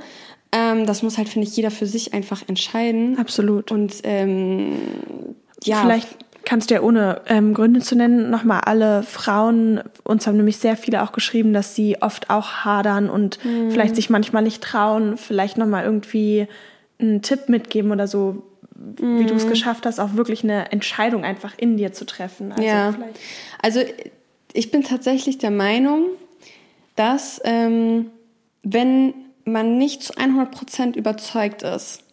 [0.51, 3.17] Ähm, das muss halt, finde ich, jeder für sich einfach entscheiden.
[3.17, 3.72] Absolut.
[3.72, 4.74] Und ähm,
[5.63, 5.81] ja.
[5.81, 6.07] Vielleicht
[6.45, 10.77] kannst du ja ohne ähm, Gründe zu nennen, nochmal alle Frauen, uns haben nämlich sehr
[10.77, 13.72] viele auch geschrieben, dass sie oft auch hadern und mhm.
[13.72, 16.48] vielleicht sich manchmal nicht trauen, vielleicht nochmal irgendwie
[17.00, 18.43] einen Tipp mitgeben oder so,
[18.75, 19.20] mhm.
[19.20, 22.51] wie du es geschafft hast, auch wirklich eine Entscheidung einfach in dir zu treffen.
[22.51, 22.91] Also ja.
[22.91, 23.20] Vielleicht.
[23.62, 23.82] Also
[24.53, 26.08] ich bin tatsächlich der Meinung,
[26.96, 28.12] dass ähm,
[28.63, 29.13] wenn
[29.44, 32.03] man nicht zu 100 Prozent überzeugt ist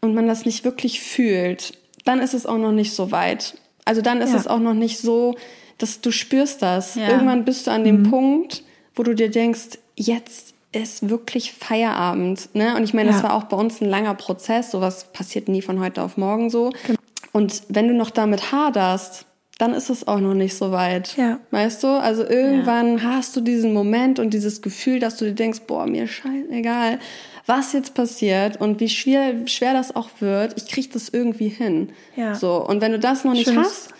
[0.00, 3.58] und man das nicht wirklich fühlt, dann ist es auch noch nicht so weit.
[3.84, 4.36] Also dann ist ja.
[4.36, 5.34] es auch noch nicht so,
[5.78, 6.94] dass du spürst das.
[6.94, 7.08] Ja.
[7.08, 8.10] Irgendwann bist du an dem mhm.
[8.10, 8.62] Punkt,
[8.94, 12.54] wo du dir denkst, jetzt ist wirklich Feierabend.
[12.54, 12.76] Ne?
[12.76, 13.14] Und ich meine, ja.
[13.14, 14.70] das war auch bei uns ein langer Prozess.
[14.70, 16.72] Sowas passiert nie von heute auf morgen so.
[16.86, 16.98] Genau.
[17.32, 19.26] Und wenn du noch damit haderst,
[19.58, 21.16] dann ist es auch noch nicht so weit.
[21.16, 21.38] Ja.
[21.50, 21.88] Weißt du?
[21.88, 23.04] Also irgendwann ja.
[23.04, 26.98] hast du diesen Moment und dieses Gefühl, dass du dir denkst, boah, mir scheint egal,
[27.46, 31.90] was jetzt passiert und wie schwer, schwer das auch wird, ich krieg das irgendwie hin.
[32.16, 32.34] Ja.
[32.34, 32.64] So.
[32.66, 33.58] Und wenn du das noch nicht Schönst.
[33.58, 33.94] hast,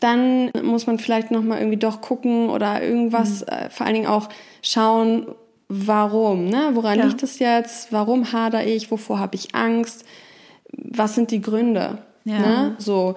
[0.00, 3.46] dann muss man vielleicht noch mal irgendwie doch gucken oder irgendwas, mhm.
[3.48, 4.28] äh, vor allen Dingen auch
[4.62, 5.26] schauen,
[5.68, 6.70] warum, ne?
[6.74, 7.04] Woran ja.
[7.06, 7.92] liegt es jetzt?
[7.92, 8.90] Warum hader ich?
[8.90, 10.04] Wovor habe ich Angst?
[10.72, 11.98] Was sind die Gründe?
[12.24, 12.38] Ja.
[12.38, 12.76] Ne?
[12.78, 13.16] So.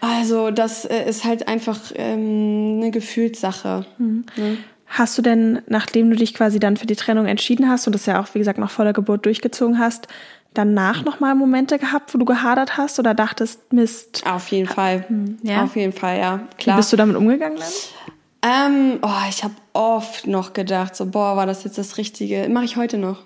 [0.00, 3.86] Also, das äh, ist halt einfach ähm, eine Gefühlssache.
[3.98, 4.26] Mhm.
[4.36, 4.58] Ne?
[4.86, 8.06] Hast du denn, nachdem du dich quasi dann für die Trennung entschieden hast und das
[8.06, 10.08] ja auch, wie gesagt, noch vor der Geburt durchgezogen hast,
[10.52, 14.22] danach nochmal Momente gehabt, wo du gehadert hast oder dachtest, Mist?
[14.26, 15.04] Auf jeden Fall.
[15.08, 15.38] Mhm.
[15.42, 15.64] Ja?
[15.64, 16.40] Auf jeden Fall, ja.
[16.58, 16.76] Klar.
[16.76, 18.13] Wie bist du damit umgegangen dann?
[18.44, 22.46] Ähm, oh, ich habe oft noch gedacht, so, boah, war das jetzt das Richtige?
[22.50, 23.20] Mache ich heute noch.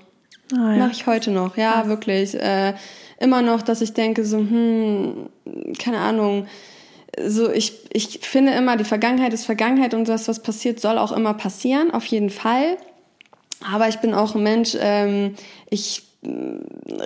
[0.53, 0.77] Ah, ja.
[0.79, 1.89] Mache ich heute noch, ja, Krass.
[1.89, 2.35] wirklich.
[2.35, 2.75] Äh,
[3.19, 5.29] immer noch, dass ich denke, so, hm,
[5.79, 6.47] keine Ahnung.
[7.21, 11.11] So, ich, ich finde immer, die Vergangenheit ist Vergangenheit und das, was passiert, soll auch
[11.11, 12.77] immer passieren, auf jeden Fall.
[13.75, 15.35] Aber ich bin auch ein Mensch, ähm,
[15.69, 16.29] ich äh,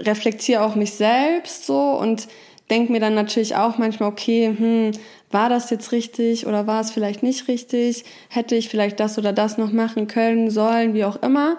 [0.01, 2.29] reflektiere auch mich selbst so und
[2.69, 4.91] denke mir dann natürlich auch manchmal, okay, hm,
[5.33, 8.05] war das jetzt richtig oder war es vielleicht nicht richtig?
[8.29, 11.57] Hätte ich vielleicht das oder das noch machen können, sollen, wie auch immer.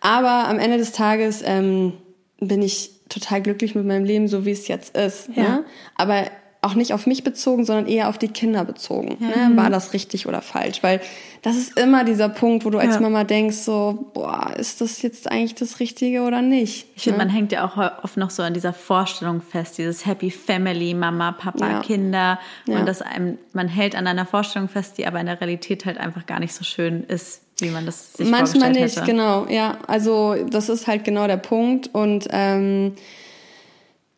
[0.00, 1.94] Aber am Ende des Tages ähm,
[2.38, 5.28] bin ich total glücklich mit meinem Leben, so wie es jetzt ist.
[5.34, 5.42] Ja.
[5.42, 5.64] Ne?
[5.96, 6.24] Aber
[6.66, 9.16] auch nicht auf mich bezogen, sondern eher auf die Kinder bezogen.
[9.20, 9.48] Ja.
[9.48, 9.56] Ne?
[9.56, 10.82] War das richtig oder falsch?
[10.82, 11.00] Weil
[11.42, 13.00] das ist immer dieser Punkt, wo du als ja.
[13.00, 16.88] Mama denkst, so, boah, ist das jetzt eigentlich das Richtige oder nicht?
[16.96, 17.24] Ich finde, ne?
[17.24, 21.32] man hängt ja auch oft noch so an dieser Vorstellung fest, dieses Happy Family, Mama,
[21.32, 21.80] Papa, ja.
[21.80, 22.40] Kinder.
[22.66, 25.98] Und das einem, man hält an einer Vorstellung fest, die aber in der Realität halt
[25.98, 29.06] einfach gar nicht so schön ist, wie man das sich Manchmal nicht, hätte.
[29.06, 29.78] genau, ja.
[29.86, 31.90] Also das ist halt genau der Punkt.
[31.92, 32.94] Und ähm,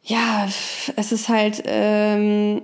[0.09, 0.47] ja,
[0.97, 2.62] es ist halt, ähm,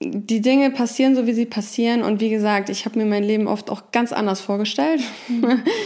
[0.00, 2.04] die Dinge passieren so, wie sie passieren.
[2.04, 5.00] Und wie gesagt, ich habe mir mein Leben oft auch ganz anders vorgestellt,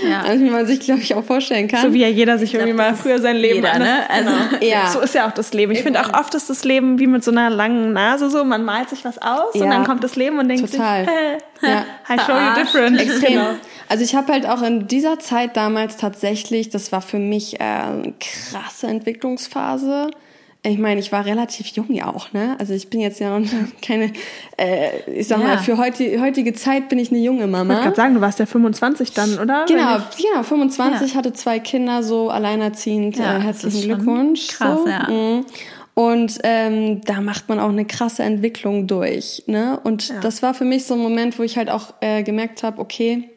[0.06, 0.20] ja.
[0.20, 1.80] als wie man sich, glaube ich, auch vorstellen kann.
[1.80, 4.10] So wie ja jeder sich irgendwie mal früher sein Leben jeder, ne?
[4.10, 4.70] Also genau.
[4.70, 4.88] ja.
[4.88, 5.72] so ist ja auch das Leben.
[5.72, 8.44] Ich finde auch oft ist das Leben wie mit so einer langen Nase so.
[8.44, 9.64] Man malt sich was aus ja.
[9.64, 11.04] und dann kommt das Leben und denkt Total.
[11.06, 11.86] sich, hey, ja.
[12.10, 13.00] I show you different.
[13.00, 13.32] Extrem.
[13.32, 13.50] Genau.
[13.88, 17.62] Also ich habe halt auch in dieser Zeit damals tatsächlich, das war für mich äh,
[17.62, 20.10] eine krasse Entwicklungsphase
[20.64, 22.56] ich meine, ich war relativ jung ja auch, ne?
[22.60, 23.40] Also ich bin jetzt ja
[23.82, 24.12] keine,
[24.56, 25.46] äh, ich sag ja.
[25.46, 27.62] mal, für heute, heutige Zeit bin ich eine junge Mama.
[27.64, 29.64] Ich wollte gerade sagen, du warst ja 25 dann, oder?
[29.66, 31.16] Genau, genau, 25, ja.
[31.16, 33.18] hatte zwei Kinder, so alleinerziehend.
[33.18, 34.48] Ja, äh, herzlichen Glückwunsch.
[34.48, 34.88] Krass, so.
[34.88, 35.08] ja.
[35.10, 35.46] Mhm.
[35.94, 39.42] Und ähm, da macht man auch eine krasse Entwicklung durch.
[39.46, 39.78] Ne?
[39.82, 40.20] Und ja.
[40.20, 43.28] das war für mich so ein Moment, wo ich halt auch äh, gemerkt habe, okay,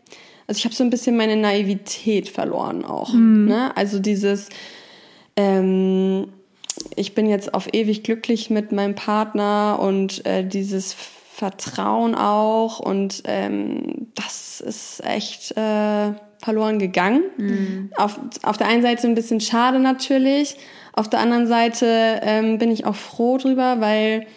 [0.47, 3.13] also ich habe so ein bisschen meine Naivität verloren auch.
[3.13, 3.45] Mhm.
[3.47, 3.75] Ne?
[3.75, 4.49] Also dieses,
[5.35, 6.27] ähm,
[6.95, 13.23] ich bin jetzt auf ewig glücklich mit meinem Partner und äh, dieses Vertrauen auch und
[13.25, 17.23] ähm, das ist echt äh, verloren gegangen.
[17.37, 17.91] Mhm.
[17.97, 20.55] Auf, auf der einen Seite ein bisschen schade natürlich,
[20.93, 24.27] auf der anderen Seite ähm, bin ich auch froh drüber, weil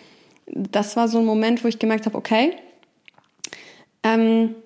[0.47, 2.53] das war so ein Moment, wo ich gemerkt habe, okay,
[4.03, 4.57] ähm,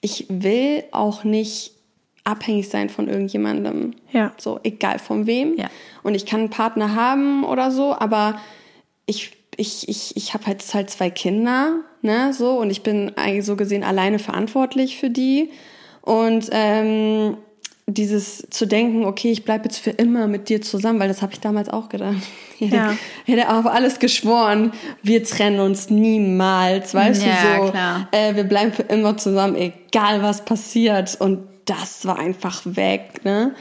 [0.00, 1.73] ich will auch nicht
[2.24, 3.94] abhängig sein von irgendjemandem.
[4.10, 4.32] Ja.
[4.38, 5.56] So, egal von wem.
[5.56, 5.70] Ja.
[6.02, 8.40] Und ich kann einen Partner haben oder so, aber
[9.06, 13.44] ich, ich, ich, ich habe jetzt halt zwei Kinder, ne, so, und ich bin eigentlich
[13.44, 15.50] so gesehen alleine verantwortlich für die.
[16.00, 17.36] Und ähm,
[17.86, 21.32] dieses zu denken, okay, ich bleibe jetzt für immer mit dir zusammen, weil das habe
[21.34, 22.16] ich damals auch gedacht.
[22.60, 22.96] Ich ja.
[23.24, 27.72] hätte auf alles geschworen, wir trennen uns niemals, weißt ja, du so.
[27.72, 28.08] Klar.
[28.12, 31.16] Äh, wir bleiben für immer zusammen, egal was passiert.
[31.20, 33.54] Und das war einfach weg, ne?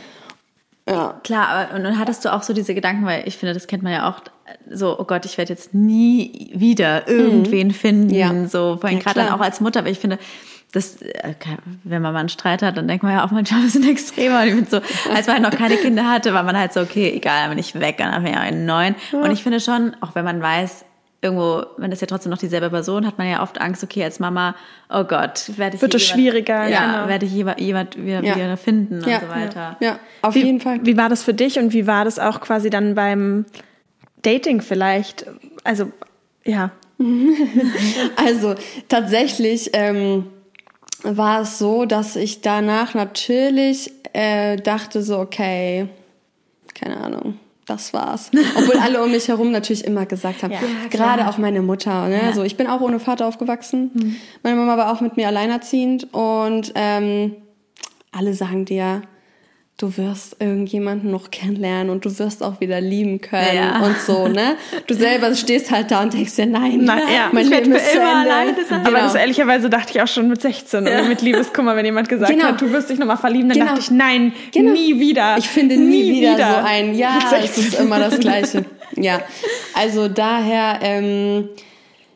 [0.88, 1.20] Ja.
[1.24, 3.84] Klar, aber und dann hattest du auch so diese Gedanken, weil ich finde, das kennt
[3.84, 4.20] man ja auch,
[4.70, 7.72] so, oh Gott, ich werde jetzt nie wieder irgendwen mhm.
[7.72, 8.48] finden, ja.
[8.48, 10.20] so, vor allem ja, gerade dann auch als Mutter, weil ich finde,
[10.74, 11.36] das, äh,
[11.84, 14.42] wenn man mal einen Streit hat, dann denkt man ja auch manchmal ein bisschen extremer.
[14.42, 14.78] Und ich bin so,
[15.14, 17.60] als man halt noch keine Kinder hatte, war man halt so, okay, egal, dann bin
[17.60, 18.96] ich weg, dann haben wir ja einen neuen.
[19.12, 20.84] Und ich finde schon, auch wenn man weiß,
[21.24, 24.20] irgendwo, wenn das ja trotzdem noch dieselbe Person, hat man ja oft Angst, okay, als
[24.20, 24.56] Mama,
[24.90, 27.08] oh Gott, werde ich wird es schwieriger, ja, genau.
[27.08, 28.36] werde ich jemand, jemand wieder, ja.
[28.36, 29.18] wieder finden ja.
[29.18, 29.78] und so weiter.
[29.80, 30.00] Ja, ja.
[30.22, 30.80] auf wie, jeden Fall.
[30.84, 33.46] Wie war das für dich und wie war das auch quasi dann beim
[34.22, 35.26] Dating vielleicht?
[35.64, 35.92] Also,
[36.44, 36.72] ja.
[38.16, 38.56] also
[38.90, 40.28] tatsächlich ähm,
[41.04, 45.88] war es so, dass ich danach natürlich äh, dachte so, okay,
[46.74, 48.32] keine Ahnung, das war's.
[48.58, 52.08] Obwohl alle um mich herum natürlich immer gesagt haben, ja, gerade auch meine Mutter.
[52.08, 52.18] Ne?
[52.22, 52.28] Ja.
[52.28, 53.92] Also ich bin auch ohne Vater aufgewachsen.
[53.94, 54.16] Mhm.
[54.44, 57.36] Meine Mama war auch mit mir alleinerziehend und ähm,
[58.12, 59.02] alle sagen dir,
[59.84, 63.82] du wirst irgendjemanden noch kennenlernen und du wirst auch wieder lieben können ja.
[63.82, 64.56] und so, ne?
[64.88, 67.30] Du selber stehst halt da und denkst dir, nein, Na, ja.
[67.34, 68.54] mein ich Leben ist immer alleine.
[68.54, 68.88] Genau.
[68.88, 71.02] Aber das ehrlicherweise dachte ich auch schon mit 16 ja.
[71.04, 72.46] mit Liebeskummer, wenn jemand gesagt genau.
[72.46, 73.72] hat, du wirst dich nochmal verlieben, dann genau.
[73.72, 74.72] dachte ich, nein, genau.
[74.72, 75.36] nie wieder.
[75.38, 78.64] Ich finde nie, nie wieder, wieder, so ein, ja, es ist immer das Gleiche.
[78.96, 79.20] ja,
[79.74, 81.50] also daher, ähm,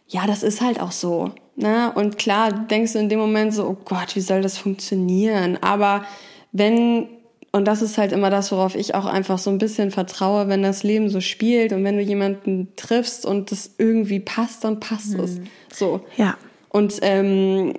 [0.08, 1.32] ja, das ist halt auch so.
[1.58, 1.91] Ne?
[1.95, 5.58] Und klar denkst du in dem Moment so, oh Gott, wie soll das funktionieren?
[5.60, 6.06] Aber
[6.53, 7.10] wenn
[7.51, 10.63] und das ist halt immer das, worauf ich auch einfach so ein bisschen vertraue, wenn
[10.63, 15.13] das Leben so spielt und wenn du jemanden triffst und das irgendwie passt, dann passt
[15.13, 15.23] mhm.
[15.23, 15.39] es.
[15.73, 16.01] So.
[16.17, 16.38] Ja.
[16.69, 17.73] Und ähm,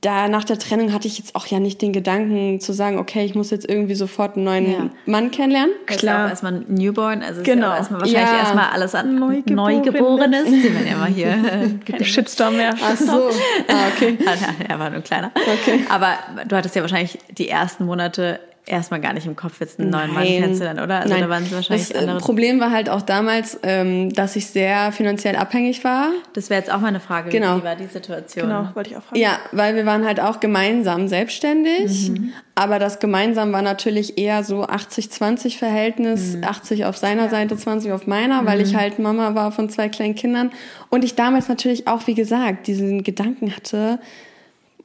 [0.00, 3.24] da nach der Trennung hatte ich jetzt auch ja nicht den Gedanken zu sagen, okay,
[3.24, 4.90] ich muss jetzt irgendwie sofort einen neuen ja.
[5.06, 5.74] Mann kennenlernen.
[5.86, 6.26] Klar.
[6.26, 7.72] Auch erstmal ein Newborn, also genau.
[7.72, 8.38] ist erstmal wahrscheinlich ja.
[8.38, 9.84] erstmal alles an Neugeborenes.
[9.84, 10.44] Neugeborenes.
[10.44, 11.80] Sie werden ja mal hier.
[11.84, 12.74] Kein Shitstorm mehr.
[12.80, 13.30] Ach so.
[13.66, 14.16] Ah, okay.
[14.68, 15.32] er war nur kleiner.
[15.34, 15.80] Okay.
[15.88, 16.14] Aber
[16.46, 18.38] du hattest ja wahrscheinlich die ersten Monate
[18.68, 21.00] erstmal gar nicht im Kopf, jetzt einen neuen Mann kennenzulernen, oder?
[21.00, 21.22] Also Nein.
[21.22, 22.18] da waren es wahrscheinlich das äh, andere.
[22.18, 26.10] Problem war halt auch damals, ähm, dass ich sehr finanziell abhängig war.
[26.34, 27.30] Das wäre jetzt auch mal eine Frage.
[27.30, 27.58] Genau.
[27.58, 28.46] Wie war die Situation?
[28.46, 29.20] Genau, wollte ich auch fragen.
[29.20, 32.10] Ja, weil wir waren halt auch gemeinsam selbstständig.
[32.10, 32.32] Mhm.
[32.54, 36.44] Aber das gemeinsam war natürlich eher so 80-20 Verhältnis, mhm.
[36.44, 37.30] 80 auf seiner ja.
[37.30, 38.78] Seite, 20 auf meiner, weil ich mhm.
[38.78, 40.50] halt Mama war von zwei kleinen Kindern.
[40.90, 44.00] Und ich damals natürlich auch, wie gesagt, diesen Gedanken hatte,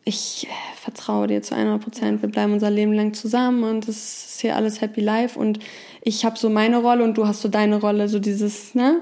[0.05, 4.25] ich äh, vertraue dir zu 100 Prozent, wir bleiben unser Leben lang zusammen und es
[4.27, 5.59] ist hier alles Happy Life und
[6.01, 9.01] ich habe so meine Rolle und du hast so deine Rolle, so dieses, ne?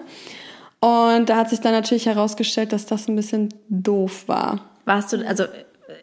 [0.80, 4.72] Und da hat sich dann natürlich herausgestellt, dass das ein bisschen doof war.
[4.86, 5.46] Warst du, also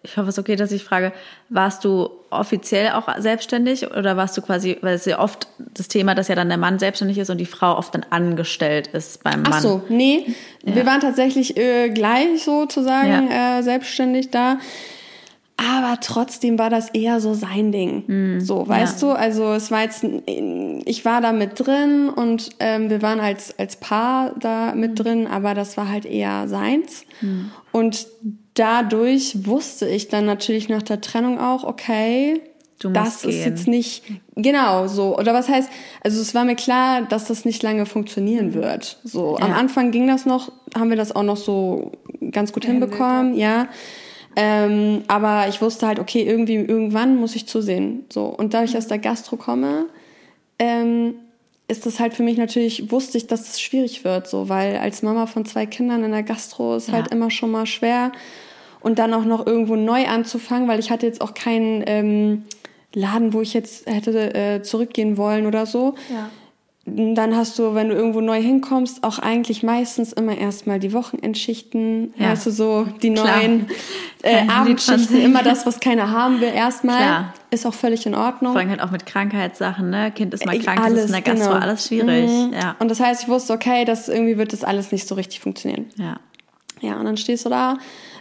[0.03, 1.13] ich hoffe, es ist okay, dass ich frage,
[1.49, 6.15] warst du offiziell auch selbstständig oder warst du quasi, weil es ja oft das Thema,
[6.15, 9.43] dass ja dann der Mann selbstständig ist und die Frau oft dann angestellt ist beim
[9.43, 9.53] Mann?
[9.55, 10.75] Ach so, nee, ja.
[10.75, 13.59] wir waren tatsächlich äh, gleich sozusagen ja.
[13.59, 14.59] äh, selbstständig da.
[15.61, 18.05] Aber trotzdem war das eher so sein Ding.
[18.07, 19.09] Mm, so, weißt ja.
[19.09, 19.15] du?
[19.15, 23.75] Also es war jetzt, ich war da mit drin und ähm, wir waren als, als
[23.75, 24.95] Paar da mit mm.
[24.95, 27.05] drin, aber das war halt eher seins.
[27.21, 27.47] Mm.
[27.73, 28.07] Und
[28.59, 32.41] dadurch wusste ich dann natürlich nach der Trennung auch, okay,
[32.81, 33.31] das gehen.
[33.31, 34.05] ist jetzt nicht
[34.37, 35.69] genau so oder was heißt
[36.05, 39.45] also es war mir klar dass das nicht lange funktionieren wird so ja.
[39.45, 41.91] am Anfang ging das noch haben wir das auch noch so
[42.31, 43.67] ganz gut hinbekommen ja
[44.41, 48.05] ähm, aber ich wusste halt, okay, irgendwie, irgendwann muss ich zusehen.
[48.09, 48.27] So.
[48.27, 49.87] Und da ich aus der Gastro komme,
[50.61, 51.15] ähm,
[51.67, 55.03] ist das halt für mich natürlich, wusste ich, dass es schwierig wird, so, weil als
[55.03, 56.95] Mama von zwei Kindern in der Gastro ist ja.
[56.95, 58.13] halt immer schon mal schwer.
[58.81, 62.45] Und dann auch noch irgendwo neu anzufangen, weil ich hatte jetzt auch keinen ähm,
[62.95, 65.95] Laden, wo ich jetzt hätte äh, zurückgehen wollen oder so.
[66.11, 66.31] Ja
[66.97, 72.15] dann hast du, wenn du irgendwo neu hinkommst, auch eigentlich meistens immer erstmal die Wochenendschichten,
[72.17, 72.31] ja.
[72.31, 73.39] weißt du, so die Klar.
[73.39, 73.67] neuen
[74.23, 76.99] äh, Abendschichten, immer das, was keiner haben will, erstmal.
[76.99, 77.35] Klar.
[77.51, 78.53] Ist auch völlig in Ordnung.
[78.53, 80.11] Vor allem halt auch mit Krankheitssachen, ne?
[80.11, 81.65] Kind ist mal äh, krank, alles, das ist in der Gastro genau.
[81.65, 82.31] alles schwierig.
[82.31, 82.53] Mhm.
[82.53, 82.77] Ja.
[82.79, 85.87] Und das heißt, ich wusste, okay, das irgendwie wird das alles nicht so richtig funktionieren.
[85.97, 86.21] Ja.
[86.81, 87.79] Ja, und dann stehst du da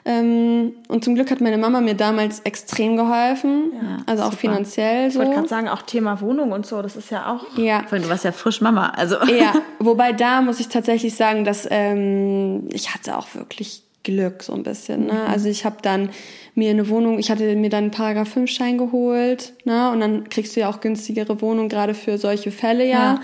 [0.08, 4.38] ähm, und zum Glück hat meine Mama mir damals extrem geholfen, ja, also auch super.
[4.38, 5.20] finanziell so.
[5.20, 7.58] Ich wollte gerade sagen, auch Thema Wohnung und so, das ist ja auch.
[7.58, 7.84] Ja.
[7.84, 9.18] Vor allem, du warst ja frisch Mama, also.
[9.26, 14.54] Ja, wobei da muss ich tatsächlich sagen, dass ähm, ich hatte auch wirklich Glück so
[14.54, 15.08] ein bisschen.
[15.08, 15.14] Ne?
[15.14, 15.30] Mhm.
[15.30, 16.10] Also ich habe dann
[16.56, 19.92] mir eine Wohnung, ich hatte mir dann einen Paragraph 5 Schein geholt, ne?
[19.92, 22.92] Und dann kriegst du ja auch günstigere Wohnungen gerade für solche Fälle ja.
[22.94, 23.22] ja.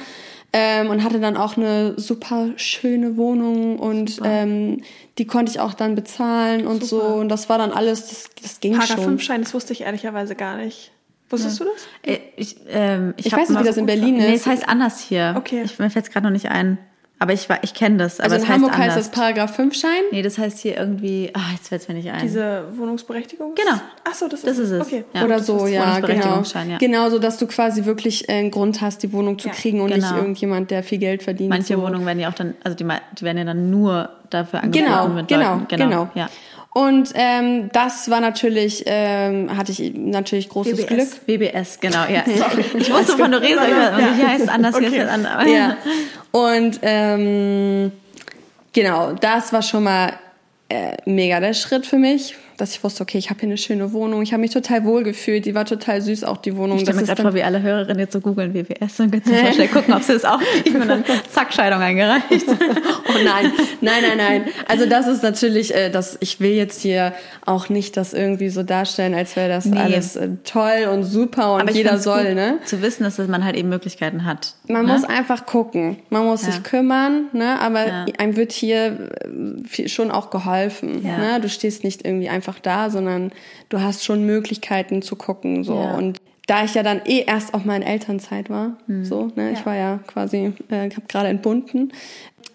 [0.55, 4.83] Ähm, und hatte dann auch eine super schöne Wohnung und ähm,
[5.17, 7.07] die konnte ich auch dann bezahlen und super.
[7.09, 7.15] so.
[7.15, 9.17] Und das war dann alles, das, das ging Paragraph schon.
[9.17, 10.91] 5-Schein, das wusste ich ehrlicherweise gar nicht.
[11.29, 11.65] Wusstest ja.
[11.65, 11.87] du das?
[12.03, 14.27] Äh, ich, ähm, ich, ich weiß nicht, wie das in Berlin ist.
[14.27, 15.33] Nee, es heißt anders hier.
[15.35, 15.63] Okay.
[15.63, 16.77] Ich, mir fällt es gerade noch nicht ein.
[17.23, 18.19] Aber ich, ich kenne das.
[18.19, 20.03] Aber also in Hamburg heißt, heißt das Paragraph 5 Schein?
[20.11, 22.19] Nee, das heißt hier irgendwie, ah, jetzt fällt es mir nicht ein.
[22.19, 23.55] Diese Wohnungsberechtigung?
[23.55, 23.79] Genau.
[24.03, 24.81] Ach so, das ist, das ist es.
[24.85, 25.05] Okay.
[25.13, 26.43] Ja, Oder so, ja, genau.
[26.43, 26.77] Ja.
[26.79, 29.93] Genau, so dass du quasi wirklich einen Grund hast, die Wohnung zu ja, kriegen und
[29.93, 30.05] genau.
[30.05, 31.49] nicht irgendjemand, der viel Geld verdient.
[31.49, 31.81] Manche so.
[31.81, 35.07] Wohnungen werden ja auch dann, also die, die werden ja dann nur dafür angeboten genau,
[35.07, 35.61] mit genau.
[35.69, 36.09] Genau, genau.
[36.15, 36.29] Ja.
[36.73, 40.87] Und ähm, das war natürlich, ähm, hatte ich natürlich großes WBS.
[40.87, 41.07] Glück.
[41.27, 42.23] WBS, genau, ja.
[42.77, 44.13] ich wusste von du redest, ja.
[44.15, 44.89] hier heißt es anders, okay.
[44.89, 45.47] hier heißt es anders.
[45.47, 45.77] Ja.
[46.31, 47.91] Und ähm,
[48.71, 50.13] genau, das war schon mal
[50.69, 53.91] äh, mega der Schritt für mich dass ich wusste, okay, ich habe hier eine schöne
[53.91, 54.21] Wohnung.
[54.21, 55.45] Ich habe mich total wohl gefühlt.
[55.45, 56.77] Die war total süß, auch die Wohnung.
[56.77, 59.67] Ich stelle mir gerade vor, wie alle Hörerinnen jetzt so googeln WWS und sich schnell
[59.67, 62.23] gucken, ob sie das auch kriegen und dann zack, Scheidung eingereicht.
[62.31, 64.45] oh nein, nein, nein, nein.
[64.65, 67.13] Also das ist natürlich, äh, das, ich will jetzt hier
[67.45, 69.77] auch nicht das irgendwie so darstellen, als wäre das nee.
[69.77, 72.59] alles äh, toll und super und jeder soll, ne?
[72.63, 74.53] Zu wissen, dass man halt eben Möglichkeiten hat.
[74.69, 74.93] Man ne?
[74.93, 75.97] muss einfach gucken.
[76.09, 76.53] Man muss ja.
[76.53, 77.59] sich kümmern, ne?
[77.59, 78.05] Aber ja.
[78.19, 79.09] einem wird hier
[79.77, 81.05] äh, schon auch geholfen.
[81.05, 81.17] Ja.
[81.17, 81.41] Ne?
[81.41, 83.31] Du stehst nicht irgendwie einfach einfach da, sondern
[83.69, 85.63] du hast schon Möglichkeiten zu gucken.
[85.63, 85.75] So.
[85.75, 85.95] Ja.
[85.95, 89.05] Und da ich ja dann eh erst auch mal in Elternzeit war, mhm.
[89.05, 89.51] so, ne, ja.
[89.51, 91.93] ich war ja quasi, äh, habe gerade entbunden,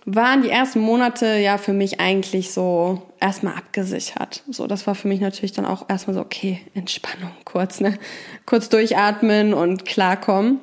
[0.05, 4.43] waren die ersten Monate ja für mich eigentlich so erstmal abgesichert.
[4.51, 7.99] So, das war für mich natürlich dann auch erstmal so, okay, Entspannung kurz, ne?
[8.47, 10.61] Kurz durchatmen und klarkommen.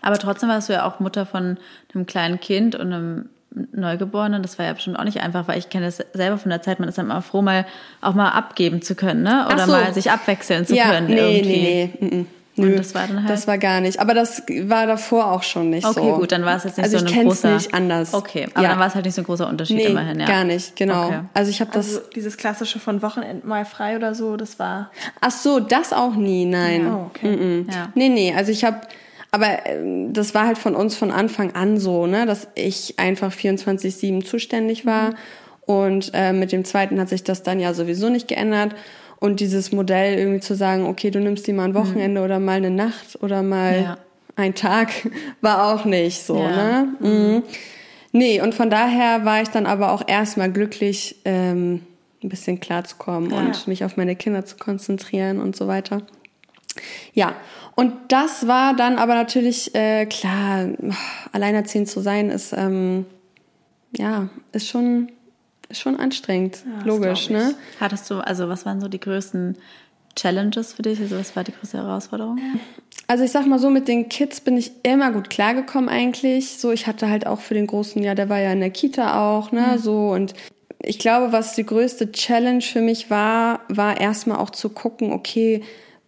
[0.00, 1.58] Aber trotzdem warst du ja auch Mutter von
[1.94, 3.28] einem kleinen Kind und einem
[3.72, 6.62] Neugeborenen, das war ja bestimmt auch nicht einfach, weil ich kenne das selber von der
[6.62, 7.66] Zeit, man ist dann immer froh, mal
[8.00, 9.46] auch mal abgeben zu können, ne?
[9.46, 9.72] Oder so.
[9.72, 11.06] mal sich abwechseln zu ja, können.
[11.06, 11.52] Nee, irgendwie.
[11.52, 12.16] nee, nee.
[12.22, 12.26] Mm
[12.58, 13.30] Nö, das war dann halt.
[13.30, 14.00] Das war gar nicht.
[14.00, 16.02] Aber das war davor auch schon nicht okay, so.
[16.02, 17.48] Okay, gut, dann war es jetzt nicht also so ein großer.
[17.48, 18.14] Also ich nicht anders.
[18.14, 18.70] Okay, aber ja.
[18.70, 20.26] dann war es halt nicht so ein großer Unterschied nee, immerhin, ja.
[20.26, 21.06] gar nicht, genau.
[21.06, 21.20] Okay.
[21.34, 21.96] Also ich habe das.
[21.96, 24.90] Also dieses klassische von Wochenend mal frei oder so, das war.
[25.20, 26.86] Ach so, das auch nie, nein.
[26.86, 27.28] Ja, okay.
[27.28, 27.72] Mm -mm.
[27.72, 27.88] Ja.
[27.94, 28.80] Nee, nee, also ich habe
[29.30, 33.32] aber ähm, das war halt von uns von Anfang an so, ne, dass ich einfach
[33.32, 35.10] 24-7 zuständig war.
[35.10, 35.16] Mhm.
[35.66, 38.74] Und äh, mit dem zweiten hat sich das dann ja sowieso nicht geändert.
[39.20, 41.74] Und dieses Modell irgendwie zu sagen, okay, du nimmst die mal ein mhm.
[41.74, 42.24] Wochenende mhm.
[42.24, 43.98] oder mal eine Nacht oder mal ja.
[44.36, 44.90] ein Tag,
[45.40, 46.50] war auch nicht so, ja.
[46.50, 46.88] ne?
[47.00, 47.08] Mhm.
[47.08, 47.42] mhm.
[48.10, 51.82] Nee, und von daher war ich dann aber auch erstmal glücklich, ähm,
[52.22, 53.38] ein bisschen klarzukommen ja.
[53.38, 56.02] und mich auf meine Kinder zu konzentrieren und so weiter.
[57.14, 57.34] Ja,
[57.74, 60.68] und das war dann aber natürlich äh, klar,
[61.32, 63.06] alleinerziehend zu sein ist ähm,
[63.96, 65.12] ja ist schon
[65.68, 67.54] ist schon anstrengend, ja, logisch, ne?
[67.78, 69.56] Hattest du also was waren so die größten
[70.16, 71.00] Challenges für dich?
[71.00, 72.38] Also was war die größte Herausforderung?
[73.06, 76.58] Also ich sag mal so, mit den Kids bin ich immer gut klargekommen eigentlich.
[76.58, 79.36] So, ich hatte halt auch für den großen, ja, der war ja in der Kita
[79.36, 79.78] auch, ne, mhm.
[79.78, 80.34] so und
[80.80, 85.62] ich glaube, was die größte Challenge für mich war, war erstmal auch zu gucken, okay,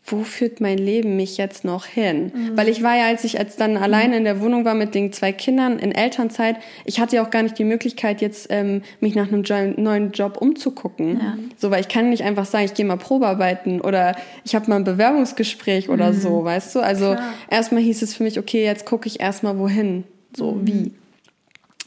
[0.04, 2.32] wo führt mein Leben mich jetzt noch hin?
[2.34, 2.56] Mhm.
[2.56, 3.82] Weil ich war ja, als ich als dann mhm.
[3.82, 7.30] alleine in der Wohnung war mit den zwei Kindern in Elternzeit, ich hatte ja auch
[7.30, 11.20] gar nicht die Möglichkeit, jetzt ähm, mich nach einem jo neuen Job umzugucken.
[11.20, 11.38] Ja.
[11.56, 14.76] So, weil ich kann nicht einfach sagen, ich gehe mal Probearbeiten oder ich habe mal
[14.76, 15.94] ein Bewerbungsgespräch mhm.
[15.94, 16.80] oder so, weißt du?
[16.80, 17.34] Also Klar.
[17.50, 20.04] erstmal hieß es für mich, okay, jetzt gucke ich erstmal wohin.
[20.36, 20.66] So, mhm.
[20.66, 20.92] wie?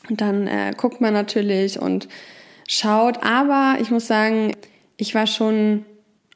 [0.09, 2.07] Und dann äh, guckt man natürlich und
[2.67, 4.53] schaut, aber ich muss sagen,
[4.97, 5.85] ich war schon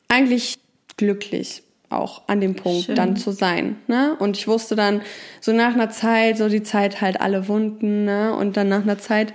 [0.08, 0.58] eigentlich
[0.96, 2.96] glücklich auch an dem Punkt Schön.
[2.96, 3.78] dann zu sein.
[3.88, 4.16] Ne?
[4.20, 5.02] Und ich wusste dann
[5.40, 8.36] so nach einer Zeit, so die Zeit halt alle Wunden, ne?
[8.36, 9.34] Und dann nach einer Zeit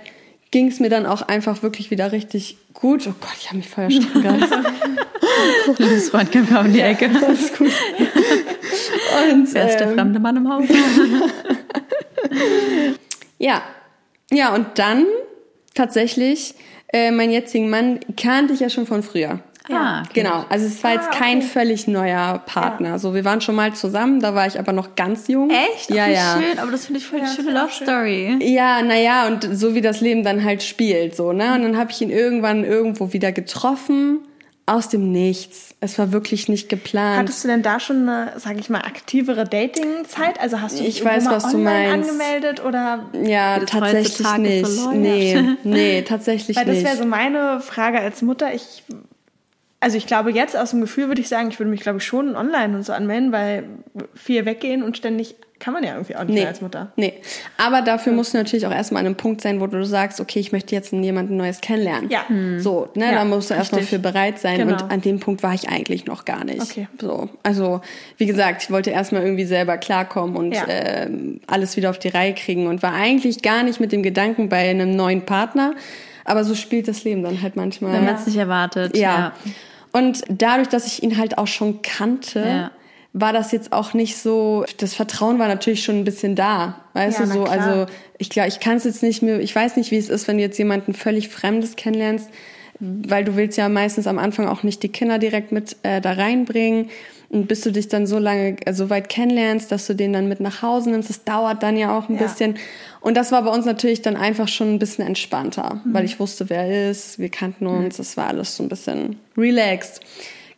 [0.51, 3.07] ging es mir dann auch einfach wirklich wieder richtig gut.
[3.07, 4.65] Oh Gott, ich habe mich voll erschrocken gerade.
[5.79, 7.05] Liebes Freund kam um die Ecke.
[7.05, 7.71] Ja, alles gut.
[9.31, 10.65] Und, Wer ist der ähm, fremde Mann im Haus?
[13.39, 13.63] ja.
[14.31, 15.05] Ja, und dann
[15.73, 16.55] tatsächlich,
[16.91, 19.39] äh, mein jetzigen Mann kannte ich ja schon von früher.
[19.69, 20.45] Ja, ah, genau.
[20.49, 21.47] Also es war ah, jetzt kein okay.
[21.47, 22.89] völlig neuer Partner.
[22.89, 22.99] Ja.
[22.99, 25.49] So, wir waren schon mal zusammen, da war ich aber noch ganz jung.
[25.49, 25.89] Echt?
[25.89, 26.41] Ja, Ach, ja.
[26.41, 28.37] Schön, aber das finde ich voll ja, schöne Love Story.
[28.41, 31.55] Ja, naja, und so wie das Leben dann halt spielt, so, ne?
[31.55, 34.19] Und dann habe ich ihn irgendwann irgendwo wieder getroffen
[34.65, 35.75] aus dem Nichts.
[35.81, 37.19] Es war wirklich nicht geplant.
[37.19, 40.39] Hattest du denn da schon eine, sage ich mal, aktivere Dating-Zeit?
[40.39, 42.09] Also hast du dich ich weiß, was du meinst.
[42.09, 43.05] angemeldet oder?
[43.23, 44.65] Ja, tatsächlich nicht.
[44.65, 46.75] So nee, nee, tatsächlich Weil nicht.
[46.75, 48.53] Weil das wäre so meine Frage als Mutter.
[48.53, 48.83] Ich
[49.83, 52.05] also ich glaube jetzt aus dem Gefühl würde ich sagen, ich würde mich glaube ich
[52.05, 53.65] schon online und so anmelden, weil
[54.15, 56.91] viel weggehen und ständig kann man ja irgendwie auch nicht nee, als Mutter.
[56.95, 57.13] Nee,
[57.57, 58.17] aber dafür ja.
[58.17, 60.73] musst du natürlich auch erstmal an einem Punkt sein, wo du sagst, okay, ich möchte
[60.75, 62.09] jetzt jemanden Neues kennenlernen.
[62.09, 62.27] Ja.
[62.27, 62.59] Hm.
[62.59, 64.73] So, ne, ja, da musst du erstmal für bereit sein genau.
[64.73, 66.61] und an dem Punkt war ich eigentlich noch gar nicht.
[66.61, 66.87] Okay.
[66.99, 67.81] So, also
[68.17, 70.65] wie gesagt, ich wollte erstmal irgendwie selber klarkommen und ja.
[70.65, 71.09] äh,
[71.47, 74.69] alles wieder auf die Reihe kriegen und war eigentlich gar nicht mit dem Gedanken bei
[74.69, 75.75] einem neuen Partner,
[76.25, 77.93] aber so spielt das Leben dann halt manchmal.
[77.93, 78.97] Wenn man es nicht erwartet.
[78.97, 79.33] ja.
[79.45, 79.51] ja.
[79.93, 82.71] Und dadurch, dass ich ihn halt auch schon kannte, ja.
[83.13, 86.81] war das jetzt auch nicht so, das Vertrauen war natürlich schon ein bisschen da.
[86.93, 87.85] Weißt ja, du, so, also
[88.17, 90.37] ich glaube, ich kann es jetzt nicht mehr, ich weiß nicht, wie es ist, wenn
[90.37, 92.29] du jetzt jemanden völlig Fremdes kennenlernst,
[92.79, 96.13] weil du willst ja meistens am Anfang auch nicht die Kinder direkt mit äh, da
[96.13, 96.89] reinbringen.
[97.33, 100.27] Und bis du dich dann so lange, äh, so weit kennenlernst, dass du den dann
[100.27, 102.21] mit nach Hause nimmst, das dauert dann ja auch ein ja.
[102.21, 102.57] bisschen.
[103.01, 105.95] Und das war bei uns natürlich dann einfach schon ein bisschen entspannter, mhm.
[105.95, 108.21] weil ich wusste, wer er ist, wir kannten uns, es mhm.
[108.21, 110.01] war alles so ein bisschen relaxed.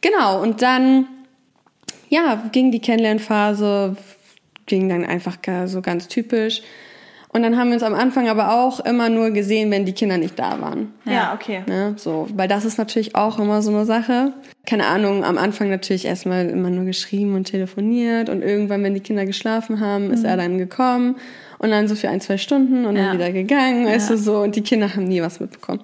[0.01, 1.07] Genau, und dann,
[2.09, 3.95] ja, ging die Kennenlernphase,
[4.65, 6.61] ging dann einfach so ganz typisch.
[7.35, 10.17] Und dann haben wir uns am Anfang aber auch immer nur gesehen, wenn die Kinder
[10.17, 10.93] nicht da waren.
[11.03, 11.63] Ja, okay.
[11.67, 14.31] Ja, ne, so, weil das ist natürlich auch immer so eine Sache.
[14.65, 19.01] Keine Ahnung, am Anfang natürlich erstmal immer nur geschrieben und telefoniert und irgendwann, wenn die
[19.01, 20.29] Kinder geschlafen haben, ist mhm.
[20.29, 21.17] er dann gekommen
[21.57, 23.07] und dann so für ein, zwei Stunden und ja.
[23.07, 24.15] dann wieder gegangen, weißt ja.
[24.15, 25.81] du so, und die Kinder haben nie was mitbekommen.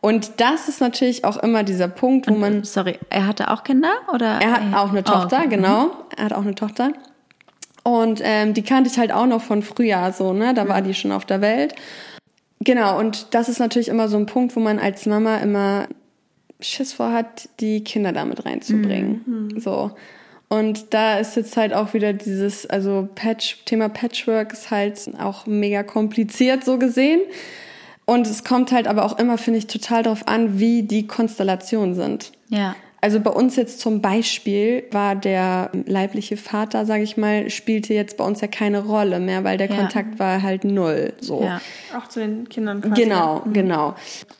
[0.00, 2.64] Und das ist natürlich auch immer dieser Punkt, wo man.
[2.64, 4.40] Sorry, er hatte auch Kinder oder?
[4.42, 5.56] Er hat auch eine Tochter, oh, okay.
[5.56, 5.92] genau.
[6.16, 6.92] Er hat auch eine Tochter.
[7.84, 10.54] Und ähm, die kannte ich halt auch noch von Frühjahr so, ne?
[10.54, 11.74] Da war die schon auf der Welt.
[12.60, 15.88] Genau, und das ist natürlich immer so ein Punkt, wo man als Mama immer
[16.60, 19.22] Schiss vor hat, die Kinder damit reinzubringen.
[19.26, 19.60] Mhm.
[19.60, 19.90] So.
[20.48, 25.46] Und da ist jetzt halt auch wieder dieses, also Patch, Thema Patchwork ist halt auch
[25.46, 27.20] mega kompliziert so gesehen.
[28.04, 31.94] Und es kommt halt aber auch immer, finde ich, total darauf an, wie die Konstellationen
[31.94, 32.32] sind.
[32.48, 32.76] Ja.
[33.02, 38.16] Also bei uns jetzt zum Beispiel war der leibliche Vater, sage ich mal, spielte jetzt
[38.16, 39.74] bei uns ja keine Rolle mehr, weil der ja.
[39.74, 41.12] Kontakt war halt null.
[41.20, 41.42] So.
[41.42, 41.60] Ja.
[41.98, 43.02] Auch zu den Kindern quasi.
[43.02, 43.52] Genau, mhm.
[43.52, 43.94] genau.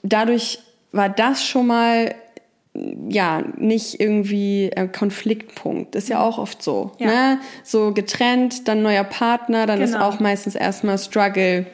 [0.05, 0.61] Dadurch
[0.93, 2.15] war das schon mal
[3.09, 5.97] ja, nicht irgendwie äh, Konfliktpunkt.
[5.97, 6.23] ist ja mhm.
[6.23, 6.93] auch oft so.
[6.99, 7.07] Ja.
[7.07, 7.39] Ne?
[7.65, 9.91] So getrennt, dann neuer Partner, dann genau.
[9.91, 11.67] ist auch meistens erstmal Struggle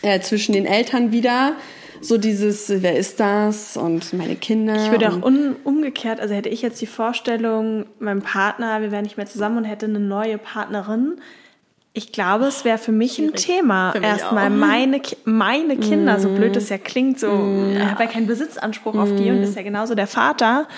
[0.00, 1.52] äh, zwischen den Eltern wieder.
[2.00, 4.76] So dieses, wer ist das und meine Kinder.
[4.76, 9.04] Ich würde auch un umgekehrt, also hätte ich jetzt die Vorstellung, mein Partner, wir wären
[9.04, 11.20] nicht mehr zusammen und hätte eine neue Partnerin,
[11.98, 13.92] ich glaube, es wäre für mich ein Thema.
[13.94, 16.20] Erstmal meine, meine Kinder, mm.
[16.20, 17.76] so blöd es ja klingt, so, mm.
[17.76, 19.00] er hat ja keinen Besitzanspruch mm.
[19.00, 20.68] auf die und ist ja genauso der Vater,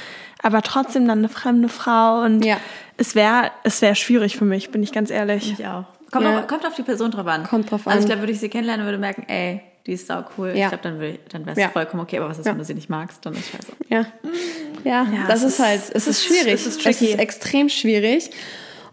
[0.42, 2.56] aber trotzdem dann eine fremde Frau und ja.
[2.96, 5.52] es wäre, es wäre schwierig für mich, bin ich ganz ehrlich.
[5.58, 5.84] Ich auch.
[6.10, 6.40] Kommt, ja.
[6.40, 7.44] auf, kommt auf die Person drauf an.
[7.44, 7.92] Kommt drauf an.
[7.92, 10.48] Also ich glaube, würde ich sie kennenlernen, würde merken, ey, die ist sau cool.
[10.48, 10.66] Ja.
[10.66, 11.68] Ich glaube, dann, dann wäre es ja.
[11.68, 12.18] vollkommen okay.
[12.18, 13.24] Aber was ist, wenn du sie nicht magst?
[13.24, 13.72] Dann ist scheiße.
[13.88, 14.06] Ja,
[14.84, 16.54] ja, ja das ist, ist halt, es ist schwierig.
[16.54, 18.30] Es ist, es ist extrem schwierig.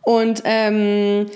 [0.01, 1.27] Und ähm,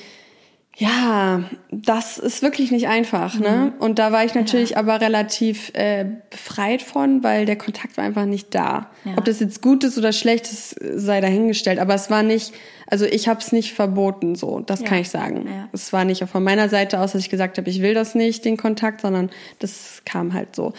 [0.78, 3.50] ja, das ist wirklich nicht einfach, ne?
[3.50, 3.64] mhm.
[3.66, 3.74] ne?
[3.80, 4.78] Und da war ich natürlich ja.
[4.78, 8.90] aber relativ äh, befreit von, weil der Kontakt war einfach nicht da.
[9.04, 9.18] Ja.
[9.18, 11.78] Ob das jetzt gut ist oder schlecht ist, sei dahingestellt.
[11.78, 12.54] Aber es war nicht,
[12.88, 14.88] also ich habe es nicht verboten, so, das ja.
[14.88, 15.68] kann ich sagen.
[15.74, 18.46] Es war nicht von meiner Seite aus, dass ich gesagt habe, ich will das nicht,
[18.46, 19.30] den Kontakt, sondern
[19.60, 20.74] das kam halt so.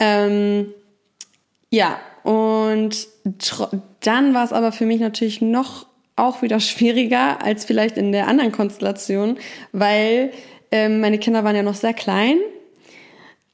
[0.00, 0.72] Ähm,
[1.70, 3.06] ja, und
[4.00, 8.28] dann war es aber für mich natürlich noch auch wieder schwieriger als vielleicht in der
[8.28, 9.38] anderen Konstellation,
[9.72, 10.30] weil
[10.70, 12.38] ähm, meine Kinder waren ja noch sehr klein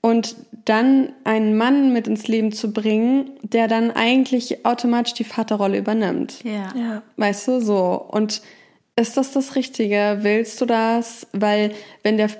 [0.00, 5.78] und dann einen Mann mit ins Leben zu bringen, der dann eigentlich automatisch die Vaterrolle
[5.78, 6.44] übernimmt.
[6.44, 6.72] Ja.
[6.76, 7.02] ja.
[7.16, 8.06] Weißt du, so.
[8.10, 8.42] Und
[8.96, 10.18] ist das das Richtige?
[10.20, 11.26] Willst du das?
[11.32, 12.30] Weil wenn der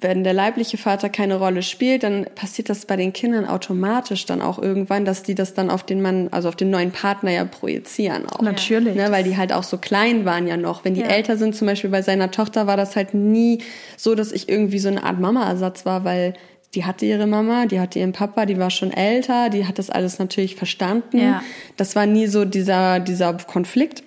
[0.00, 4.40] wenn der leibliche Vater keine Rolle spielt, dann passiert das bei den Kindern automatisch dann
[4.40, 7.44] auch irgendwann, dass die das dann auf den Mann, also auf den neuen Partner ja
[7.44, 8.40] projizieren auch.
[8.40, 8.94] Natürlich.
[8.94, 10.84] Ne, weil die halt auch so klein waren ja noch.
[10.84, 11.08] Wenn die ja.
[11.08, 13.62] älter sind, zum Beispiel bei seiner Tochter, war das halt nie
[13.96, 16.34] so, dass ich irgendwie so eine Art Mama-Ersatz war, weil
[16.74, 19.90] die hatte ihre Mama, die hatte ihren Papa, die war schon älter, die hat das
[19.90, 21.18] alles natürlich verstanden.
[21.18, 21.42] Ja.
[21.76, 24.04] Das war nie so dieser, dieser Konflikt.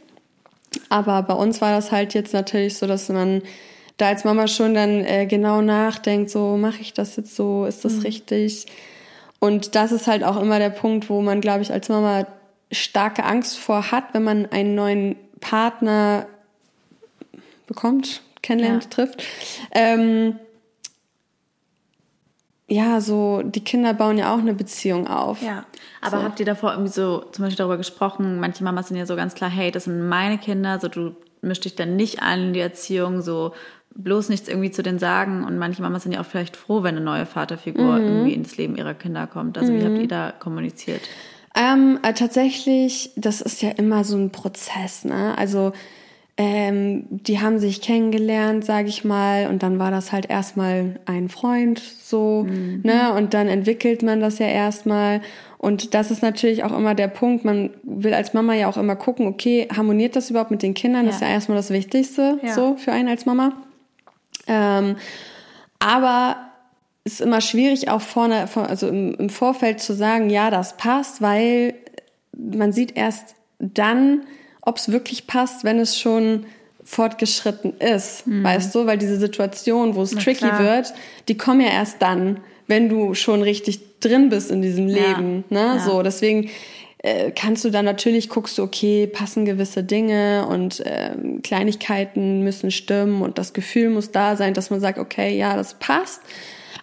[0.87, 3.41] Aber bei uns war das halt jetzt natürlich so, dass man
[4.01, 7.85] da als Mama schon dann äh, genau nachdenkt, so mache ich das jetzt so, ist
[7.85, 8.01] das mhm.
[8.01, 8.65] richtig?
[9.39, 12.25] Und das ist halt auch immer der Punkt, wo man, glaube ich, als Mama
[12.71, 16.27] starke Angst vor hat, wenn man einen neuen Partner
[17.67, 18.89] bekommt, kennenlernt, ja.
[18.89, 19.23] trifft.
[19.71, 20.39] Ähm,
[22.67, 25.41] ja, so, die Kinder bauen ja auch eine Beziehung auf.
[25.41, 25.65] Ja.
[26.01, 26.23] Aber so.
[26.23, 28.39] habt ihr davor irgendwie so zum Beispiel darüber gesprochen?
[28.39, 31.65] Manche Mamas sind ja so ganz klar, hey, das sind meine Kinder, so du mischst
[31.65, 33.53] dich dann nicht ein in die Erziehung, so
[33.95, 35.43] bloß nichts irgendwie zu denen sagen.
[35.43, 38.07] Und manche Mamas sind ja auch vielleicht froh, wenn eine neue Vaterfigur mhm.
[38.07, 39.57] irgendwie ins Leben ihrer Kinder kommt.
[39.57, 39.79] Also mhm.
[39.79, 41.01] wie habt ihr da kommuniziert?
[41.55, 45.37] Ähm, äh, tatsächlich, das ist ja immer so ein Prozess, ne?
[45.37, 45.73] Also
[46.37, 51.27] ähm, die haben sich kennengelernt, sage ich mal, und dann war das halt erstmal ein
[51.27, 52.81] Freund so, mhm.
[52.83, 53.13] ne?
[53.13, 55.21] Und dann entwickelt man das ja erstmal.
[55.57, 57.43] Und das ist natürlich auch immer der Punkt.
[57.43, 61.03] Man will als Mama ja auch immer gucken, okay, harmoniert das überhaupt mit den Kindern?
[61.03, 61.07] Ja.
[61.07, 62.53] Das ist ja erstmal das Wichtigste ja.
[62.53, 63.51] so für einen als Mama.
[64.47, 64.97] Ähm,
[65.79, 66.37] aber
[67.03, 71.21] es ist immer schwierig, auch vorne, also im, im Vorfeld zu sagen, ja, das passt,
[71.21, 71.73] weil
[72.37, 74.23] man sieht erst dann,
[74.61, 76.45] ob es wirklich passt, wenn es schon
[76.83, 78.43] fortgeschritten ist, mhm.
[78.43, 80.59] weißt du, weil diese Situation, wo es tricky klar.
[80.59, 80.93] wird,
[81.27, 85.57] die kommen ja erst dann, wenn du schon richtig drin bist in diesem Leben, ja.
[85.57, 85.75] ne?
[85.75, 85.79] Ja.
[85.79, 86.49] So, deswegen
[87.03, 92.69] äh, kannst du dann natürlich guckst du, okay, passen gewisse Dinge und äh, Kleinigkeiten müssen
[92.69, 96.21] stimmen und das Gefühl muss da sein, dass man sagt, okay, ja, das passt.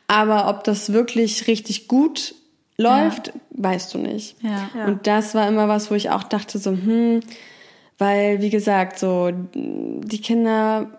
[0.08, 2.34] Aber ob das wirklich richtig gut
[2.76, 3.34] läuft, ja.
[3.50, 4.36] weißt du nicht.
[4.42, 4.86] Ja.
[4.86, 7.20] Und das war immer was, wo ich auch dachte so, hm,
[7.98, 10.98] weil, wie gesagt, so, die Kinder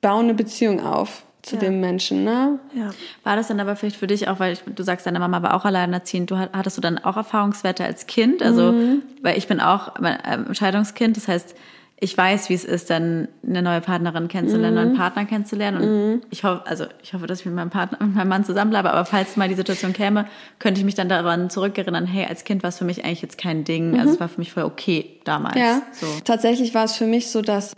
[0.00, 1.62] bauen eine Beziehung auf zu ja.
[1.62, 2.58] dem Menschen, ne?
[2.74, 2.90] Ja.
[3.24, 5.54] War das dann aber vielleicht für dich auch, weil ich, du sagst, deine Mama war
[5.54, 8.42] auch alleinerziehend, du hattest du dann auch Erfahrungswerte als Kind?
[8.42, 9.02] Also, mhm.
[9.22, 11.56] weil ich bin auch ähm, Scheidungskind, das heißt,
[12.02, 14.98] ich weiß, wie es ist, dann eine neue Partnerin kennenzulernen, einen neuen mhm.
[14.98, 15.80] Partner kennenzulernen.
[15.80, 16.22] Und mhm.
[16.30, 18.90] ich hoffe, also ich hoffe, dass ich mit meinem Partner, mit meinem Mann zusammenbleibe.
[18.90, 20.26] Aber falls mal die Situation käme,
[20.58, 23.38] könnte ich mich dann daran zurückerinnern, hey, als Kind war es für mich eigentlich jetzt
[23.38, 23.92] kein Ding.
[23.92, 24.00] Mhm.
[24.00, 25.56] Also es war für mich voll okay damals.
[25.56, 25.82] Ja.
[25.92, 26.08] So.
[26.24, 27.76] Tatsächlich war es für mich so, dass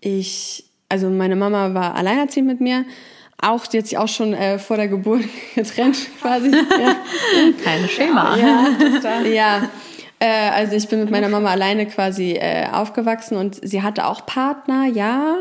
[0.00, 2.84] ich, also meine Mama war alleinerziehend mit mir.
[3.40, 5.22] Auch jetzt auch schon äh, vor der Geburt
[5.54, 6.50] getrennt quasi.
[6.80, 6.96] ja.
[7.64, 8.36] Kein Schema.
[8.36, 9.70] Ja, ja.
[10.18, 14.26] Äh, also ich bin mit meiner Mama alleine quasi äh, aufgewachsen und sie hatte auch
[14.26, 15.38] Partner, ja.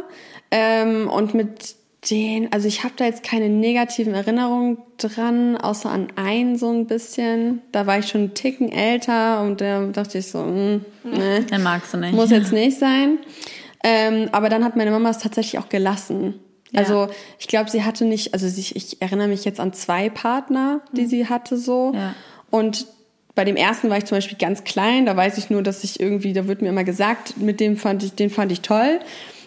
[0.51, 1.75] Ähm, und mit
[2.09, 6.85] den, also ich habe da jetzt keine negativen Erinnerungen dran, außer an einen so ein
[6.85, 7.61] bisschen.
[7.73, 11.41] Da war ich schon einen Ticken älter und da dachte ich so, mh, hm, ne,
[11.41, 12.13] Den magst du nicht.
[12.13, 13.17] Muss jetzt nicht sein.
[13.84, 16.39] Ähm, aber dann hat meine Mama es tatsächlich auch gelassen.
[16.71, 16.82] Ja.
[16.82, 17.07] Also
[17.39, 21.03] ich glaube, sie hatte nicht, also ich, ich erinnere mich jetzt an zwei Partner, die
[21.03, 21.07] mhm.
[21.07, 21.93] sie hatte so.
[21.95, 22.13] Ja.
[22.51, 22.88] Und
[23.36, 25.99] bei dem ersten war ich zum Beispiel ganz klein, da weiß ich nur, dass ich
[25.99, 28.99] irgendwie, da wird mir immer gesagt, mit dem fand ich, den fand ich toll.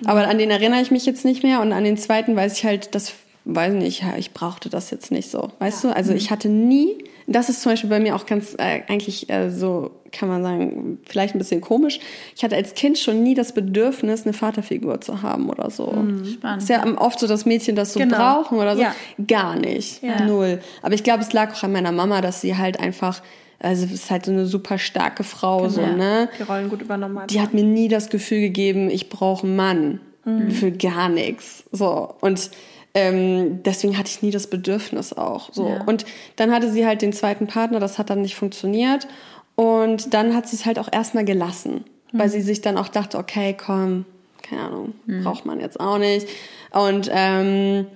[0.05, 1.61] Aber an den erinnere ich mich jetzt nicht mehr.
[1.61, 3.13] Und an den zweiten weiß ich halt, das
[3.45, 5.51] weiß nicht, ich brauchte das jetzt nicht so.
[5.59, 5.91] Weißt ja.
[5.91, 5.97] du?
[5.97, 6.17] Also mhm.
[6.17, 9.91] ich hatte nie, das ist zum Beispiel bei mir auch ganz äh, eigentlich äh, so,
[10.11, 12.01] kann man sagen, vielleicht ein bisschen komisch.
[12.35, 15.87] Ich hatte als Kind schon nie das Bedürfnis, eine Vaterfigur zu haben oder so.
[15.87, 16.25] Mhm.
[16.25, 16.63] Spannend.
[16.63, 18.17] Ist ja oft so, dass Mädchen das so genau.
[18.17, 18.83] brauchen oder so.
[18.83, 18.95] Ja.
[19.27, 20.03] Gar nicht.
[20.03, 20.25] Ja.
[20.25, 20.61] Null.
[20.83, 23.23] Aber ich glaube, es lag auch an meiner Mama, dass sie halt einfach
[23.63, 25.71] also ist halt so eine super starke Frau, genau.
[25.71, 26.29] so, ne?
[26.37, 27.31] Die Rollen gut übernommen hat.
[27.31, 30.01] Die hat mir nie das Gefühl gegeben, ich brauche einen Mann.
[30.25, 30.51] Mhm.
[30.51, 31.65] Für gar nichts.
[31.73, 32.15] So.
[32.21, 32.51] Und
[32.95, 35.53] ähm, deswegen hatte ich nie das Bedürfnis auch.
[35.53, 35.69] So.
[35.69, 35.83] Ja.
[35.85, 36.05] Und
[36.37, 39.09] dann hatte sie halt den zweiten Partner, das hat dann nicht funktioniert.
[39.55, 41.85] Und dann hat sie es halt auch erstmal gelassen.
[42.13, 42.19] Mhm.
[42.19, 44.05] Weil sie sich dann auch dachte, okay, komm,
[44.43, 45.25] keine Ahnung, mhm.
[45.25, 46.29] braucht man jetzt auch nicht.
[46.71, 47.87] Und ähm,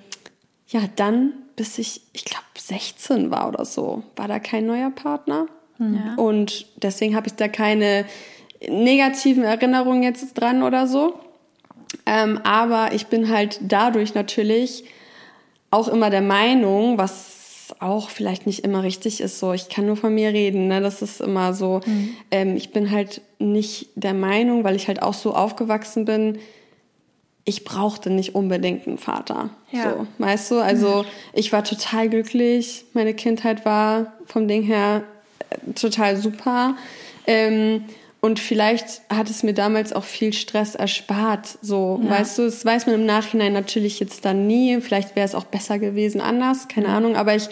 [0.68, 5.46] ja, dann, bis ich, ich glaube, 16 war oder so, war da kein neuer Partner.
[5.78, 6.14] Ja.
[6.16, 8.06] Und deswegen habe ich da keine
[8.66, 11.20] negativen Erinnerungen jetzt dran oder so.
[12.06, 14.84] Ähm, aber ich bin halt dadurch natürlich
[15.70, 19.96] auch immer der Meinung, was auch vielleicht nicht immer richtig ist, so ich kann nur
[19.96, 20.80] von mir reden, ne?
[20.80, 22.16] das ist immer so, mhm.
[22.30, 26.38] ähm, ich bin halt nicht der Meinung, weil ich halt auch so aufgewachsen bin,
[27.44, 29.50] ich brauchte nicht unbedingt einen Vater.
[29.70, 29.90] Ja.
[29.90, 30.58] So, weißt du?
[30.58, 31.06] Also mhm.
[31.32, 32.84] ich war total glücklich.
[32.92, 35.04] Meine Kindheit war vom Ding her
[35.76, 36.76] total super.
[37.24, 37.84] Ähm,
[38.26, 41.58] und vielleicht hat es mir damals auch viel Stress erspart.
[41.62, 42.10] So, ja.
[42.10, 44.80] weißt du, das weiß man im Nachhinein natürlich jetzt dann nie.
[44.80, 46.88] Vielleicht wäre es auch besser gewesen anders, keine.
[46.88, 47.14] Ahnung.
[47.14, 47.48] Aber ich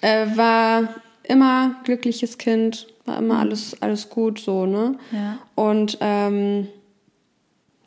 [0.00, 0.94] äh, war
[1.24, 3.40] immer glückliches Kind, war immer mhm.
[3.40, 4.94] alles, alles gut so, ne?
[5.10, 5.38] Ja.
[5.56, 6.68] Und ähm,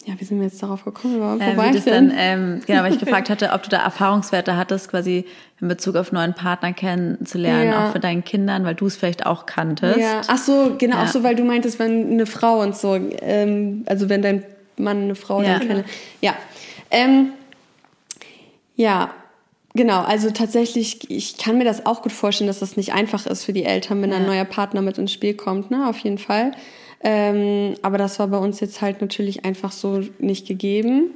[0.05, 1.19] ja, wie sind wir jetzt darauf gekommen?
[1.19, 2.09] Wo äh, war ich denn?
[2.09, 5.25] Dann, ähm, genau, weil ich gefragt hatte, ob du da Erfahrungswerte hattest, quasi
[5.59, 7.87] in Bezug auf neuen Partner kennenzulernen, ja.
[7.87, 9.99] auch für deinen Kindern, weil du es vielleicht auch kanntest.
[9.99, 11.03] Ja, ach so, genau, ja.
[11.03, 14.43] auch so, weil du meintest, wenn eine Frau und so, ähm, also wenn dein
[14.77, 15.57] Mann eine Frau ja.
[15.57, 15.85] dann kenne.
[16.21, 16.35] Ja,
[16.91, 17.31] ähm,
[18.75, 19.11] ja,
[19.77, 23.43] Genau, also tatsächlich, ich kann mir das auch gut vorstellen, dass das nicht einfach ist
[23.43, 24.15] für die Eltern, wenn ja.
[24.15, 26.53] ein neuer Partner mit ins Spiel kommt, ne, auf jeden Fall.
[27.07, 31.11] Ähm, aber das war bei uns jetzt halt natürlich einfach so nicht gegeben.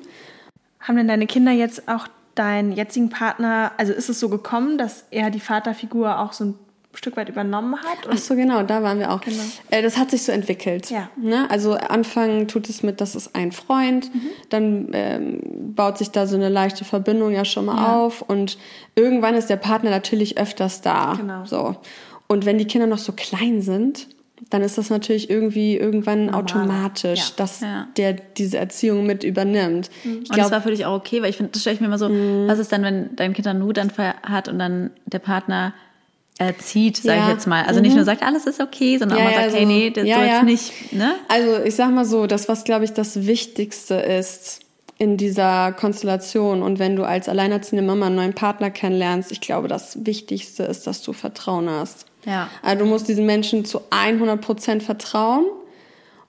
[0.80, 5.06] Haben denn deine Kinder jetzt auch deinen jetzigen Partner, also ist es so gekommen, dass
[5.10, 6.56] er die Vaterfigur auch so ein
[6.94, 8.08] Stück weit übernommen hat.
[8.08, 9.22] Ach so, genau, da waren wir auch.
[9.22, 9.42] Genau.
[9.72, 10.92] Äh, das hat sich so entwickelt.
[10.92, 11.10] Ja.
[11.18, 11.50] Ne?
[11.50, 14.30] Also anfangen tut es mit, das ist ein Freund, mhm.
[14.50, 15.42] dann ähm,
[15.76, 17.96] baut sich da so eine leichte Verbindung ja schon mal ja.
[17.96, 18.60] auf und
[18.94, 21.16] irgendwann ist der Partner natürlich öfters da.
[21.16, 21.46] Genau.
[21.46, 21.78] So.
[22.28, 24.08] Und wenn die Kinder noch so klein sind,
[24.50, 26.42] dann ist das natürlich irgendwie irgendwann Normal.
[26.42, 27.26] automatisch, ja.
[27.36, 27.88] dass ja.
[27.98, 29.90] der diese Erziehung mit übernimmt.
[30.04, 30.22] Mhm.
[30.24, 31.88] Ich und das war für dich auch okay, weil ich finde, das stelle ich mir
[31.88, 32.48] immer so, mhm.
[32.48, 35.74] was ist dann, wenn dein Kind einen Hutanfall hat und dann der Partner
[36.38, 37.26] erzieht, sage ja.
[37.26, 37.66] ich jetzt mal.
[37.66, 37.88] Also mhm.
[37.88, 40.16] nicht nur sagt, alles ist okay, sondern auch mal sagt, also, hey, nee, das ja,
[40.16, 40.94] soll jetzt nicht.
[40.94, 41.16] Ne?
[41.28, 44.62] Also ich sag mal so, das, was glaube ich das Wichtigste ist
[44.98, 49.68] in dieser Konstellation und wenn du als alleinerziehende Mama einen neuen Partner kennenlernst, ich glaube,
[49.68, 52.06] das Wichtigste ist, dass du Vertrauen hast.
[52.26, 52.50] Ja.
[52.62, 55.46] Also du musst diesen Menschen zu 100 Prozent vertrauen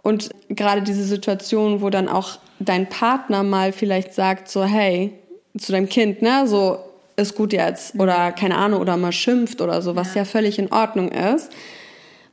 [0.02, 5.12] und gerade diese Situation, wo dann auch dein Partner mal vielleicht sagt so, hey,
[5.58, 6.78] zu deinem Kind, ne, so,
[7.16, 8.00] ist gut jetzt mhm.
[8.00, 11.50] oder keine Ahnung oder mal schimpft oder so, was ja, ja völlig in Ordnung ist,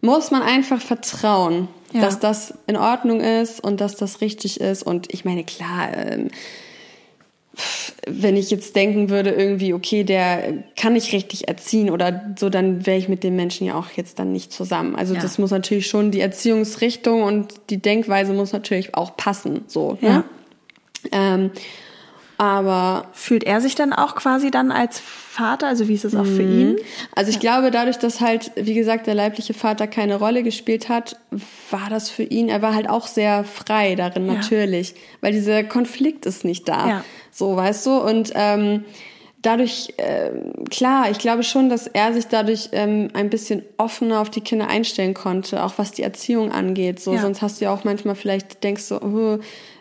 [0.02, 2.02] muss man einfach vertrauen, ja.
[2.02, 4.84] dass das in Ordnung ist und dass das richtig ist.
[4.84, 6.30] Und ich meine, klar, ähm,
[8.08, 12.86] wenn ich jetzt denken würde, irgendwie, okay, der kann nicht richtig erziehen oder so, dann
[12.86, 14.96] wäre ich mit dem Menschen ja auch jetzt dann nicht zusammen.
[14.96, 15.22] Also ja.
[15.22, 19.98] das muss natürlich schon, die Erziehungsrichtung und die Denkweise muss natürlich auch passen, so.
[20.02, 20.08] Ne?
[20.08, 20.18] Ja.
[20.18, 20.24] Ne?
[21.12, 21.52] Ähm,
[22.38, 25.68] aber fühlt er sich dann auch quasi dann als Vater?
[25.68, 26.74] Also wie ist es auch für ihn?
[26.74, 26.78] Mhm.
[27.16, 27.42] Also ich ja.
[27.42, 31.18] glaube, dadurch, dass halt, wie gesagt, der leibliche Vater keine Rolle gespielt hat,
[31.72, 34.34] war das für ihn, er war halt auch sehr frei darin, ja.
[34.34, 34.94] natürlich.
[35.22, 36.88] Weil dieser Konflikt ist nicht da.
[36.88, 37.04] Ja.
[37.32, 37.98] So, weißt du?
[37.98, 38.86] Und ähm,
[39.42, 40.32] dadurch, äh,
[40.70, 44.68] klar, ich glaube schon, dass er sich dadurch ähm, ein bisschen offener auf die Kinder
[44.68, 47.00] einstellen konnte, auch was die Erziehung angeht.
[47.00, 49.40] So, sonst hast du ja auch manchmal vielleicht denkst du, oh,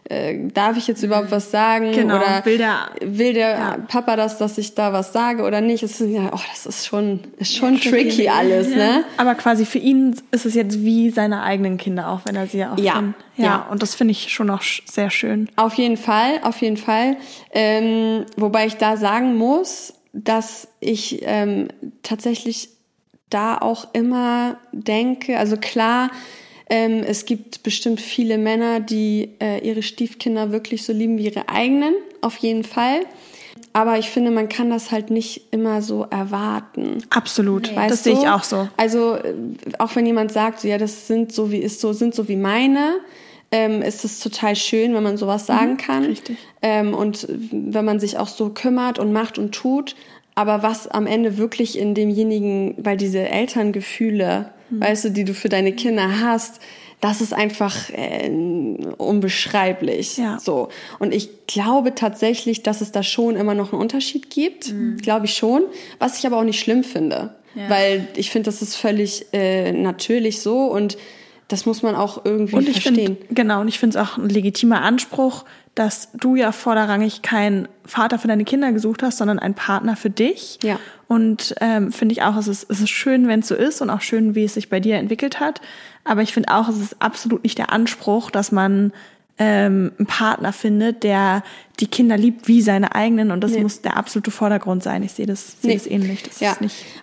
[0.09, 1.93] äh, darf ich jetzt überhaupt was sagen?
[1.93, 3.77] Genau, oder will der, will der ja.
[3.89, 5.83] Papa das, dass ich da was sage oder nicht?
[5.83, 9.05] Es ist ja, oh, das ist schon, ist schon ja, tricky, tricky alles, ne?
[9.17, 12.59] Aber quasi für ihn ist es jetzt wie seine eigenen Kinder, auch wenn er sie
[12.59, 13.03] ja auch ja.
[13.37, 13.67] Ja, ja.
[13.71, 15.49] Und das finde ich schon auch sehr schön.
[15.57, 17.17] Auf jeden Fall, auf jeden Fall.
[17.53, 21.69] Ähm, wobei ich da sagen muss, dass ich ähm,
[22.03, 22.71] tatsächlich
[23.29, 26.11] da auch immer denke, also klar,
[26.69, 31.49] ähm, es gibt bestimmt viele Männer, die äh, ihre Stiefkinder wirklich so lieben wie ihre
[31.49, 33.01] eigenen, auf jeden Fall.
[33.73, 37.05] Aber ich finde, man kann das halt nicht immer so erwarten.
[37.11, 38.69] Absolut, weißt das sehe ich auch so.
[38.77, 39.35] Also äh,
[39.79, 42.37] auch wenn jemand sagt, so, ja, das sind so wie ist so sind so wie
[42.37, 42.95] meine,
[43.53, 46.05] ähm, ist es total schön, wenn man sowas sagen mhm, kann.
[46.05, 46.37] Richtig.
[46.63, 49.95] Ähm, und wenn man sich auch so kümmert und macht und tut.
[50.35, 54.81] Aber was am Ende wirklich in demjenigen, weil diese Elterngefühle mhm.
[54.81, 56.61] weißt du, die du für deine Kinder hast,
[57.01, 58.31] das ist einfach äh,
[58.97, 60.17] unbeschreiblich.
[60.17, 60.39] Ja.
[60.39, 60.69] So.
[60.99, 64.73] Und ich glaube tatsächlich, dass es da schon immer noch einen Unterschied gibt.
[64.73, 64.97] Mhm.
[64.99, 65.65] Glaube ich schon.
[65.99, 67.35] Was ich aber auch nicht schlimm finde.
[67.55, 67.69] Ja.
[67.69, 70.97] Weil ich finde, das ist völlig äh, natürlich so und
[71.49, 73.17] das muss man auch irgendwie und ich verstehen.
[73.17, 75.45] Find, genau, und ich finde es auch ein legitimer Anspruch,
[75.77, 80.09] dass du ja vorderrangig keinen Vater für deine Kinder gesucht hast, sondern einen Partner für
[80.09, 80.59] dich.
[80.63, 80.81] Ja.
[81.07, 83.91] Und ähm, finde ich auch, es ist, es ist schön, wenn es so ist und
[83.91, 85.61] auch schön, wie es sich bei dir entwickelt hat.
[86.03, 88.93] Aber ich finde auch, es ist absolut nicht der Anspruch, dass man
[89.39, 91.43] ähm, einen Partner findet, der
[91.79, 93.61] die Kinder liebt wie seine eigenen und das nee.
[93.61, 95.03] muss der absolute Vordergrund sein.
[95.03, 95.77] Ich sehe das, sehe nee.
[95.77, 96.23] das ähnlich.
[96.23, 96.57] Das ja.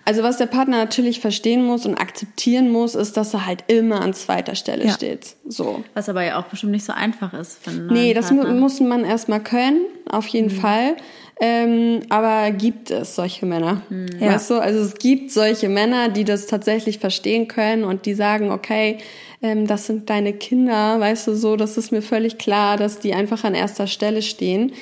[0.04, 4.00] Also was der Partner natürlich verstehen muss und akzeptieren muss, ist, dass er halt immer
[4.00, 4.92] an zweiter Stelle ja.
[4.92, 5.36] steht.
[5.46, 5.84] So.
[5.94, 7.62] Was aber ja auch bestimmt nicht so einfach ist.
[7.62, 10.60] Für einen nee, das mu muss man erstmal können, auf jeden mhm.
[10.60, 10.96] Fall.
[11.40, 13.82] Ähm, aber gibt es solche Männer?
[13.88, 14.20] Mhm.
[14.20, 18.52] Weißt du, also es gibt solche Männer, die das tatsächlich verstehen können und die sagen,
[18.52, 18.98] okay,
[19.42, 23.14] ähm, das sind deine Kinder, weißt du so, das ist mir völlig klar, dass die
[23.14, 24.72] einfach an erster Stelle stehen.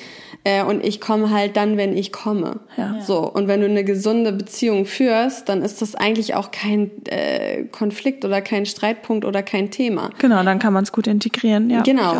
[0.45, 2.59] Äh, und ich komme halt dann, wenn ich komme.
[2.75, 2.99] Ja.
[3.01, 3.19] So.
[3.19, 8.25] Und wenn du eine gesunde Beziehung führst, dann ist das eigentlich auch kein äh, Konflikt
[8.25, 10.09] oder kein Streitpunkt oder kein Thema.
[10.19, 11.81] Genau, dann kann man es gut integrieren, ja.
[11.81, 12.13] Genau.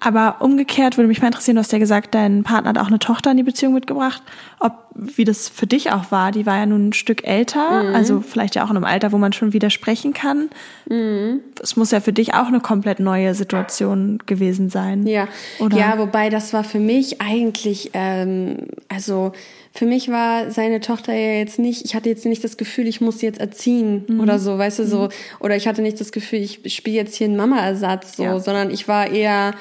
[0.00, 2.98] Aber umgekehrt würde mich mal interessieren, du hast ja gesagt, dein Partner hat auch eine
[2.98, 4.22] Tochter in die Beziehung mitgebracht.
[4.60, 7.94] Ob, wie das für dich auch war, die war ja nun ein Stück älter, mhm.
[7.94, 10.50] also vielleicht ja auch in einem Alter, wo man schon widersprechen kann.
[10.88, 11.40] Mhm.
[11.62, 15.06] Es muss ja für dich auch eine komplett neue Situation gewesen sein.
[15.06, 15.28] Ja,
[15.58, 15.76] oder?
[15.76, 19.32] ja wobei das war für mich eigentlich, ähm, also
[19.72, 23.00] für mich war seine Tochter ja jetzt nicht, ich hatte jetzt nicht das Gefühl, ich
[23.00, 24.20] muss sie jetzt erziehen mhm.
[24.20, 25.08] oder so, weißt du, so, mhm.
[25.40, 28.40] oder ich hatte nicht das Gefühl, ich spiele jetzt hier einen Mama-Ersatz, so, ja.
[28.40, 29.54] sondern ich war eher,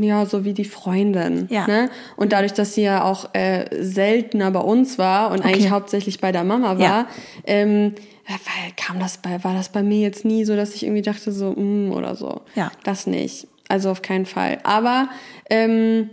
[0.00, 1.46] ja so wie die Freundin.
[1.50, 1.66] Ja.
[1.66, 1.90] Ne?
[2.16, 5.48] Und dadurch, dass sie ja auch äh, seltener bei uns war und okay.
[5.48, 7.06] eigentlich hauptsächlich bei der Mama war, ja.
[7.44, 7.94] ähm,
[8.76, 11.52] kam das bei, war das bei mir jetzt nie so, dass ich irgendwie dachte so,
[11.52, 12.42] mm, oder so.
[12.54, 12.70] Ja.
[12.84, 13.48] Das nicht.
[13.68, 14.58] Also auf keinen Fall.
[14.64, 15.08] Aber
[15.50, 16.10] ähm,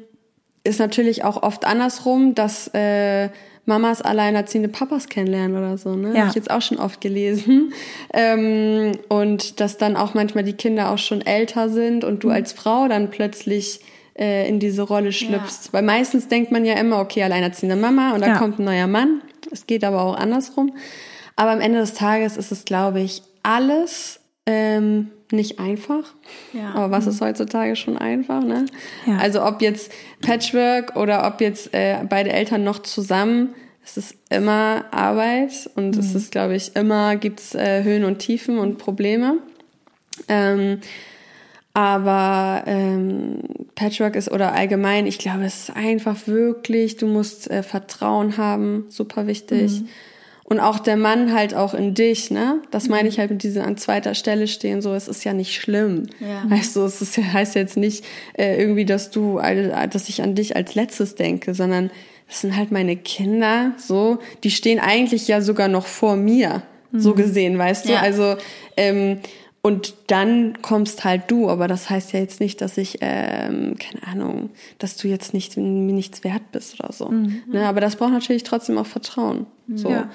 [0.63, 3.29] ist natürlich auch oft andersrum, dass äh,
[3.65, 5.95] Mamas alleinerziehende Papas kennenlernen oder so.
[5.95, 6.13] Ne?
[6.13, 6.19] Ja.
[6.21, 7.73] Habe ich jetzt auch schon oft gelesen.
[8.11, 12.33] Ähm, und dass dann auch manchmal die Kinder auch schon älter sind und du mhm.
[12.33, 13.81] als Frau dann plötzlich
[14.17, 15.67] äh, in diese Rolle schlüpfst.
[15.67, 15.73] Ja.
[15.73, 18.37] Weil meistens denkt man ja immer, okay, alleinerziehende Mama und da ja.
[18.37, 19.21] kommt ein neuer Mann.
[19.51, 20.73] Es geht aber auch andersrum.
[21.35, 26.15] Aber am Ende des Tages ist es, glaube ich, alles ähm, nicht einfach.
[26.53, 26.73] Ja.
[26.73, 27.11] Aber was mhm.
[27.11, 28.65] ist heutzutage schon einfach, ne?
[29.05, 29.17] Ja.
[29.17, 34.85] Also ob jetzt Patchwork oder ob jetzt äh, beide Eltern noch zusammen, es ist immer
[34.91, 35.99] Arbeit und mhm.
[35.99, 39.37] es ist, glaube ich, immer gibt's äh, Höhen und Tiefen und Probleme.
[40.27, 40.79] Ähm,
[41.73, 43.41] aber ähm,
[43.75, 48.85] Patchwork ist oder allgemein, ich glaube, es ist einfach wirklich, du musst äh, Vertrauen haben,
[48.89, 49.81] super wichtig.
[49.81, 49.89] Mhm
[50.49, 52.59] und auch der Mann halt auch in dich, ne?
[52.71, 55.53] Das meine ich halt mit diesem an zweiter Stelle stehen, so, es ist ja nicht
[55.53, 56.07] schlimm.
[56.19, 56.49] Ja.
[56.49, 60.55] Weißt du, es ist, heißt jetzt nicht äh, irgendwie, dass du, dass ich an dich
[60.55, 61.91] als letztes denke, sondern
[62.27, 66.99] das sind halt meine Kinder, so, die stehen eigentlich ja sogar noch vor mir, mhm.
[66.99, 67.93] so gesehen, weißt du?
[67.93, 68.01] Ja.
[68.01, 68.35] Also,
[68.75, 69.19] ähm,
[69.61, 74.07] und dann kommst halt du, aber das heißt ja jetzt nicht, dass ich, ähm, keine
[74.07, 77.09] Ahnung, dass du jetzt nicht mir nichts wert bist oder so.
[77.09, 77.43] Mhm.
[77.51, 77.67] Ne?
[77.67, 79.45] Aber das braucht natürlich trotzdem auch Vertrauen.
[79.75, 79.89] So.
[79.89, 80.09] Ja.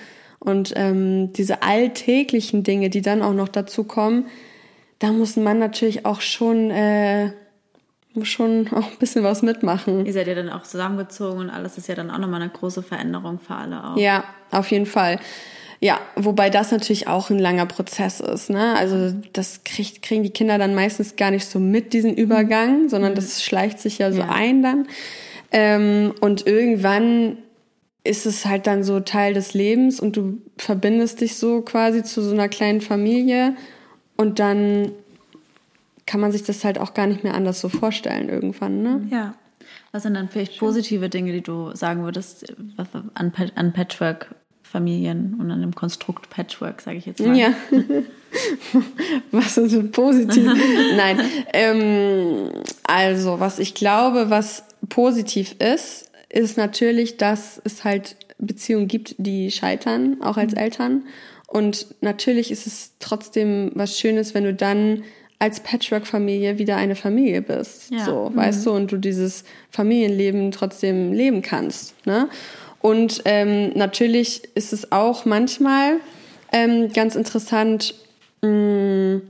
[0.45, 4.27] Und ähm, diese alltäglichen Dinge, die dann auch noch dazu kommen,
[4.99, 7.33] da muss ein Mann natürlich auch schon, äh,
[8.23, 10.05] schon auch ein bisschen was mitmachen.
[10.07, 12.83] Ihr seid ja dann auch zusammengezogen und alles ist ja dann auch nochmal eine große
[12.83, 13.97] Veränderung für alle auch.
[13.97, 15.19] Ja, auf jeden Fall.
[15.81, 18.49] Ja, wobei das natürlich auch ein langer Prozess ist.
[18.49, 18.75] Ne?
[18.77, 23.13] Also das kriegt, kriegen die Kinder dann meistens gar nicht so mit, diesen Übergang, sondern
[23.13, 23.17] mhm.
[23.17, 24.31] das schleicht sich ja so ja.
[24.31, 24.87] ein dann.
[25.53, 27.39] Ähm, und irgendwann
[28.05, 32.23] ist es halt dann so Teil des Lebens und du verbindest dich so quasi zu
[32.23, 33.57] so einer kleinen Familie
[34.17, 34.93] und dann
[36.07, 39.07] kann man sich das halt auch gar nicht mehr anders so vorstellen irgendwann, ne?
[39.11, 39.35] Ja.
[39.93, 42.55] Was sind dann vielleicht positive Dinge, die du sagen würdest
[43.15, 47.35] an, an Patchwork-Familien und an dem Konstrukt Patchwork, sage ich jetzt mal?
[47.35, 47.55] Ja.
[49.31, 50.53] was ist so positiv?
[50.97, 51.21] Nein.
[51.55, 52.51] Ähm,
[52.83, 56.11] also, was ich glaube, was positiv ist,
[56.41, 60.59] ist natürlich, dass es halt Beziehungen gibt, die scheitern, auch als mhm.
[60.59, 61.07] Eltern.
[61.47, 65.05] Und natürlich ist es trotzdem was Schönes, wenn du dann
[65.39, 67.91] als Patchwork-Familie wieder eine Familie bist.
[67.91, 68.05] Ja.
[68.05, 68.37] So, mhm.
[68.37, 71.95] weißt du, und du dieses Familienleben trotzdem leben kannst.
[72.07, 72.29] Ne?
[72.81, 76.01] Und ähm, natürlich ist es auch manchmal
[76.53, 77.95] ähm, ganz interessant,
[78.43, 79.23] mh, mm,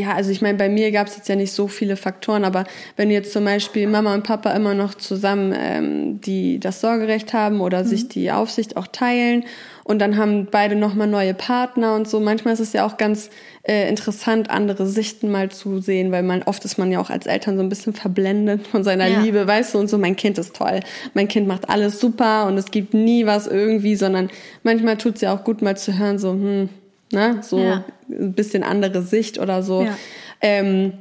[0.00, 2.64] ja, also ich meine, bei mir gab es jetzt ja nicht so viele Faktoren, aber
[2.96, 7.60] wenn jetzt zum Beispiel Mama und Papa immer noch zusammen ähm, die das Sorgerecht haben
[7.60, 7.88] oder mhm.
[7.88, 9.44] sich die Aufsicht auch teilen
[9.84, 13.30] und dann haben beide nochmal neue Partner und so, manchmal ist es ja auch ganz
[13.62, 17.26] äh, interessant, andere Sichten mal zu sehen, weil man oft ist man ja auch als
[17.26, 19.20] Eltern so ein bisschen verblendet von seiner ja.
[19.20, 20.80] Liebe, weißt du, und so, mein Kind ist toll,
[21.14, 24.30] mein Kind macht alles super und es gibt nie was irgendwie, sondern
[24.62, 26.70] manchmal tut es ja auch gut mal zu hören, so, hm,
[27.12, 27.38] ne?
[27.42, 27.84] So ja.
[28.08, 29.82] ein bisschen andere Sicht oder so.
[29.82, 29.96] Ja,
[30.40, 30.92] ähm,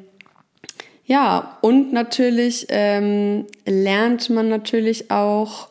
[1.05, 5.69] ja und natürlich ähm, lernt man natürlich auch,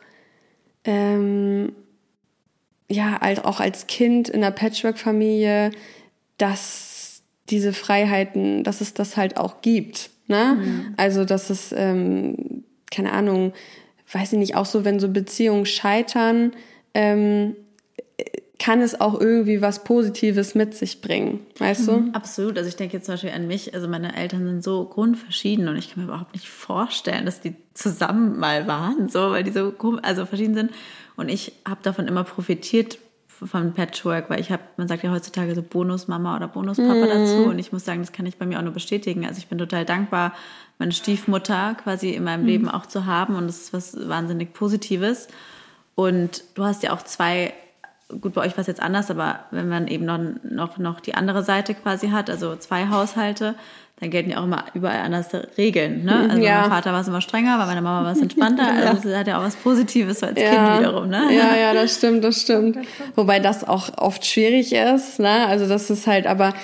[0.85, 1.73] ähm,
[2.91, 5.71] ja, halt auch als Kind in einer Patchwork-Familie,
[6.39, 10.11] dass diese Freiheiten, dass es das halt auch gibt.
[10.27, 10.59] Ne?
[10.59, 10.95] Mhm.
[10.97, 13.53] Also, dass es, ähm, keine Ahnung,
[14.13, 16.53] weiß ich nicht, auch so, wenn so Beziehungen scheitern,
[16.95, 17.57] ähm,
[18.59, 21.93] kann es auch irgendwie was Positives mit sich bringen, weißt du?
[21.93, 22.59] Mhm, absolut.
[22.59, 23.73] Also ich denke jetzt zum Beispiel an mich.
[23.73, 27.55] Also meine Eltern sind so grundverschieden und ich kann mir überhaupt nicht vorstellen, dass die
[27.75, 30.73] zusammen mal waren, so, weil die so also verschieden sind.
[31.17, 32.99] Und ich habe davon immer profitiert
[33.29, 37.09] vom Patchwork, weil ich habe, man sagt ja heutzutage so Bonusmama oder Bonuspapa mhm.
[37.09, 39.25] dazu und ich muss sagen, das kann ich bei mir auch nur bestätigen.
[39.25, 40.33] Also ich bin total dankbar,
[40.81, 42.49] meine Stiefmutter quasi in meinem mhm.
[42.49, 45.29] Leben auch zu haben und das ist was wahnsinnig Positives.
[45.95, 47.53] Und du hast ja auch zwei
[48.21, 51.15] gut, bei euch war es jetzt anders, aber wenn man eben noch, noch, noch die
[51.15, 53.55] andere Seite quasi hat, also zwei Haushalte,
[54.01, 56.05] dann gelten ja auch immer überall anders Regeln.
[56.05, 56.29] Ne?
[56.31, 56.61] Also ja.
[56.61, 58.63] mein Vater war es immer strenger, bei meiner Mama war es entspannter.
[58.63, 58.91] ja.
[58.91, 60.51] Also es hat ja auch was Positives als ja.
[60.51, 61.09] Kind wiederum.
[61.09, 61.29] Ne?
[61.33, 62.79] Ja, ja, das stimmt, das stimmt.
[63.17, 65.19] Wobei das auch oft schwierig ist.
[65.19, 65.47] Ne?
[65.47, 66.55] Also das ist halt, aber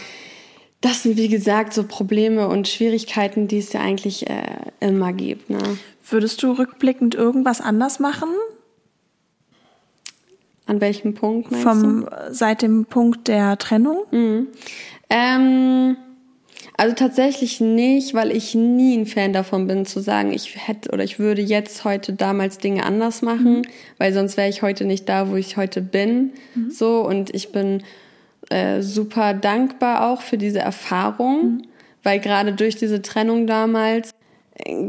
[0.80, 4.42] das sind wie gesagt so Probleme und Schwierigkeiten, die es ja eigentlich äh,
[4.80, 5.50] immer gibt.
[5.50, 5.58] Ne?
[6.08, 8.28] Würdest du rückblickend irgendwas anders machen?
[10.66, 12.10] An welchem Punkt meinst Vom, du?
[12.30, 14.04] Seit dem Punkt der Trennung?
[14.10, 14.48] Mhm.
[15.10, 15.96] Ähm,
[16.76, 21.04] Also tatsächlich nicht, weil ich nie ein Fan davon bin zu sagen, ich hätte oder
[21.04, 23.62] ich würde jetzt heute damals Dinge anders machen, mhm.
[23.98, 26.32] weil sonst wäre ich heute nicht da, wo ich heute bin.
[26.54, 26.70] Mhm.
[26.70, 27.84] So und ich bin
[28.50, 31.62] äh, super dankbar auch für diese Erfahrung, mhm.
[32.02, 34.10] weil gerade durch diese Trennung damals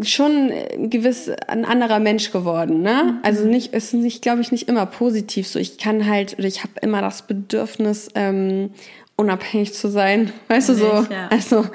[0.03, 3.03] schon gewiss ein anderer Mensch geworden, ne?
[3.03, 3.19] Mhm.
[3.23, 5.57] Also nicht ist nicht, glaube ich, nicht immer positiv so.
[5.57, 8.69] Ich kann halt oder ich habe immer das Bedürfnis ähm,
[9.15, 11.07] unabhängig zu sein, weißt Nicht, du so.
[11.11, 11.29] Ja.
[11.29, 11.65] Also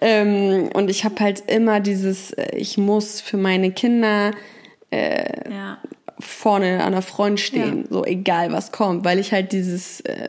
[0.00, 4.32] ähm, und ich habe halt immer dieses, äh, ich muss für meine Kinder
[4.90, 5.78] äh, ja.
[6.18, 7.88] vorne an der Front stehen, ja.
[7.90, 10.28] so egal was kommt, weil ich halt dieses äh,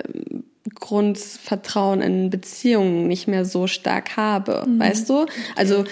[0.75, 4.79] Grundvertrauen in Beziehungen nicht mehr so stark habe, mhm.
[4.79, 5.25] weißt du?
[5.55, 5.85] Also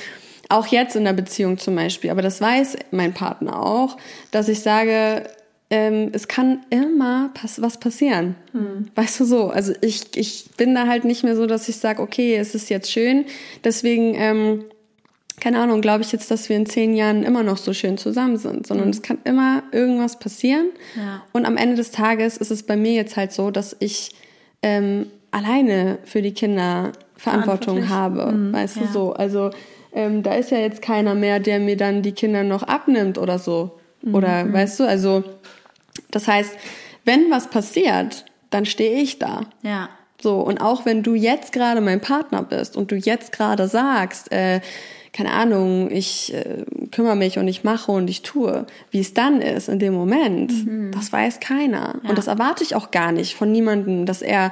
[0.50, 3.98] auch jetzt in der Beziehung zum Beispiel, aber das weiß mein Partner auch,
[4.32, 5.24] dass ich sage,
[5.70, 8.36] ähm, es kann immer pass was passieren.
[8.52, 8.88] Hm.
[8.94, 9.48] Weißt du so?
[9.48, 12.70] Also ich, ich bin da halt nicht mehr so, dass ich sage, okay, es ist
[12.70, 13.26] jetzt schön.
[13.64, 14.66] Deswegen, ähm,
[15.40, 18.38] keine Ahnung, glaube ich jetzt, dass wir in zehn Jahren immer noch so schön zusammen
[18.38, 18.92] sind, sondern hm.
[18.92, 20.68] es kann immer irgendwas passieren.
[20.96, 21.24] Ja.
[21.34, 24.12] Und am Ende des Tages ist es bei mir jetzt halt so, dass ich
[24.62, 28.32] ähm, alleine für die Kinder Verantwortung habe.
[28.32, 28.54] Mhm.
[28.54, 28.84] Weißt ja.
[28.84, 29.14] du so?
[29.14, 29.52] Also
[29.96, 33.40] ähm, da ist ja jetzt keiner mehr, der mir dann die Kinder noch abnimmt oder
[33.40, 33.80] so.
[34.12, 34.54] Oder mhm.
[34.54, 35.24] weißt du, also
[36.12, 36.56] das heißt,
[37.06, 39.48] wenn was passiert, dann stehe ich da.
[39.64, 39.90] Ja.
[40.22, 44.32] So, und auch wenn du jetzt gerade mein Partner bist und du jetzt gerade sagst,
[44.32, 44.62] äh,
[45.14, 49.42] keine Ahnung, ich äh, kümmere mich und ich mache und ich tue, wie es dann
[49.42, 50.92] ist in dem Moment, mhm.
[50.92, 52.00] das weiß keiner.
[52.04, 52.10] Ja.
[52.10, 54.52] Und das erwarte ich auch gar nicht von niemandem, dass er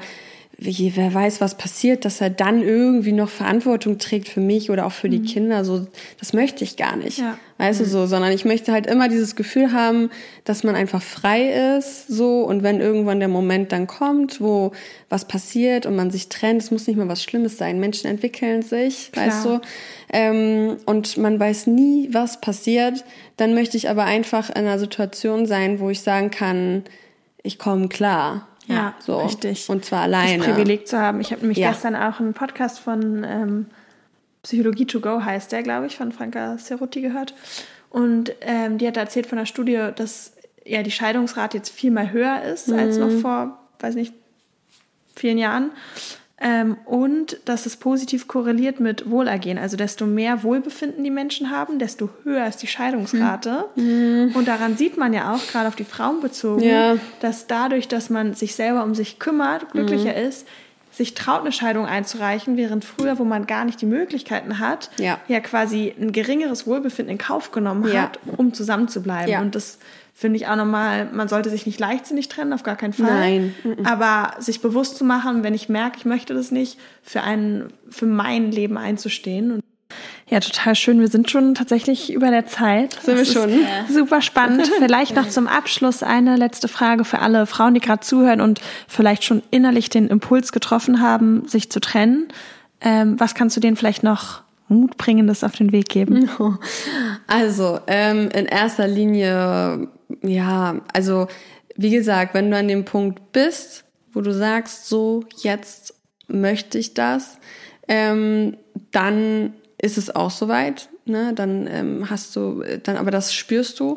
[0.66, 4.86] wie, wer weiß, was passiert, dass er dann irgendwie noch Verantwortung trägt für mich oder
[4.86, 5.26] auch für die mhm.
[5.26, 5.66] Kinder.
[5.66, 5.88] So,
[6.20, 7.20] das möchte ich gar nicht.
[7.20, 7.38] Ja.
[7.57, 7.84] Weißt mhm.
[7.84, 10.09] du so, sondern ich möchte halt immer dieses Gefühl haben,
[10.43, 12.41] dass man einfach frei ist, so.
[12.41, 14.72] Und wenn irgendwann der Moment dann kommt, wo
[15.09, 17.80] was passiert und man sich trennt, es muss nicht mal was Schlimmes sein.
[17.80, 19.28] Menschen entwickeln sich, Klar.
[19.28, 19.61] weißt du.
[20.11, 23.03] Ähm, und man weiß nie, was passiert.
[23.38, 26.84] Dann möchte ich aber einfach in einer Situation sein, wo ich sagen kann,
[27.43, 28.47] ich komme klar.
[28.68, 29.18] Ja, so.
[29.20, 29.70] richtig.
[29.70, 30.38] Und zwar alleine.
[30.38, 31.20] Das Privileg zu haben.
[31.22, 31.70] Ich habe nämlich ja.
[31.70, 33.66] gestern auch einen Podcast von ähm,
[34.43, 37.34] Psychologie to go heißt der, glaube ich, von Franka Cerutti gehört.
[37.89, 40.34] Und ähm, die hat erzählt von einer Studie, dass
[40.66, 42.80] ja die Scheidungsrate jetzt viel mal höher ist mhm.
[42.80, 44.14] als noch vor, weiß nicht,
[45.16, 45.72] vielen Jahren.
[46.43, 49.57] Ähm, und dass es positiv korreliert mit Wohlergehen.
[49.57, 53.65] Also desto mehr Wohlbefinden die Menschen haben, desto höher ist die Scheidungsrate.
[53.75, 54.31] Mhm.
[54.35, 56.97] Und daran sieht man ja auch, gerade auf die Frauen bezogen, ja.
[57.21, 60.27] dass dadurch, dass man sich selber um sich kümmert, glücklicher mhm.
[60.27, 60.45] ist,
[60.91, 65.19] sich traut, eine Scheidung einzureichen, während früher, wo man gar nicht die Möglichkeiten hat, ja,
[65.27, 68.03] ja quasi ein geringeres Wohlbefinden in Kauf genommen ja.
[68.03, 69.31] hat, um zusammenzubleiben.
[69.31, 69.41] Ja.
[69.41, 69.79] Und das
[70.14, 73.07] finde ich auch nochmal, man sollte sich nicht leichtsinnig trennen, auf gar keinen Fall.
[73.07, 73.55] Nein.
[73.84, 78.05] Aber sich bewusst zu machen, wenn ich merke, ich möchte das nicht, für einen, für
[78.05, 79.61] mein Leben einzustehen.
[80.28, 80.99] Ja, total schön.
[80.99, 82.93] Wir sind schon tatsächlich über der Zeit.
[83.03, 83.51] Sind das wir schon?
[83.89, 84.72] Super spannend.
[84.80, 89.24] Vielleicht noch zum Abschluss eine letzte Frage für alle Frauen, die gerade zuhören und vielleicht
[89.24, 92.30] schon innerlich den Impuls getroffen haben, sich zu trennen.
[92.82, 96.30] Ähm, was kannst du denen vielleicht noch Mutbringendes auf den Weg geben?
[97.26, 99.88] Also, ähm, in erster Linie
[100.24, 101.28] ja, also
[101.76, 105.95] wie gesagt, wenn du an dem Punkt bist, wo du sagst, so jetzt
[106.28, 107.39] möchte ich das,
[107.88, 108.57] ähm,
[108.91, 110.89] dann ist es auch soweit.
[111.05, 111.34] Ne?
[111.34, 113.95] Dann ähm, hast du, dann aber das spürst du.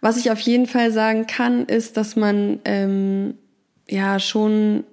[0.00, 3.34] Was ich auf jeden Fall sagen kann, ist, dass man ähm,
[3.88, 4.84] ja schon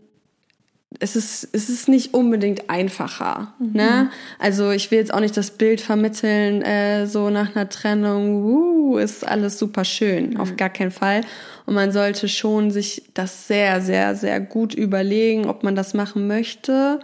[1.00, 3.54] es ist, es ist nicht unbedingt einfacher.
[3.60, 3.72] Mhm.
[3.74, 4.10] Ne?
[4.40, 8.98] Also ich will jetzt auch nicht das Bild vermitteln, äh, so nach einer Trennung, uh,
[8.98, 10.32] ist alles super schön.
[10.32, 10.38] Mhm.
[10.38, 11.22] Auf gar keinen Fall.
[11.66, 16.28] Und man sollte schon sich das sehr, sehr, sehr gut überlegen, ob man das machen
[16.28, 17.00] möchte.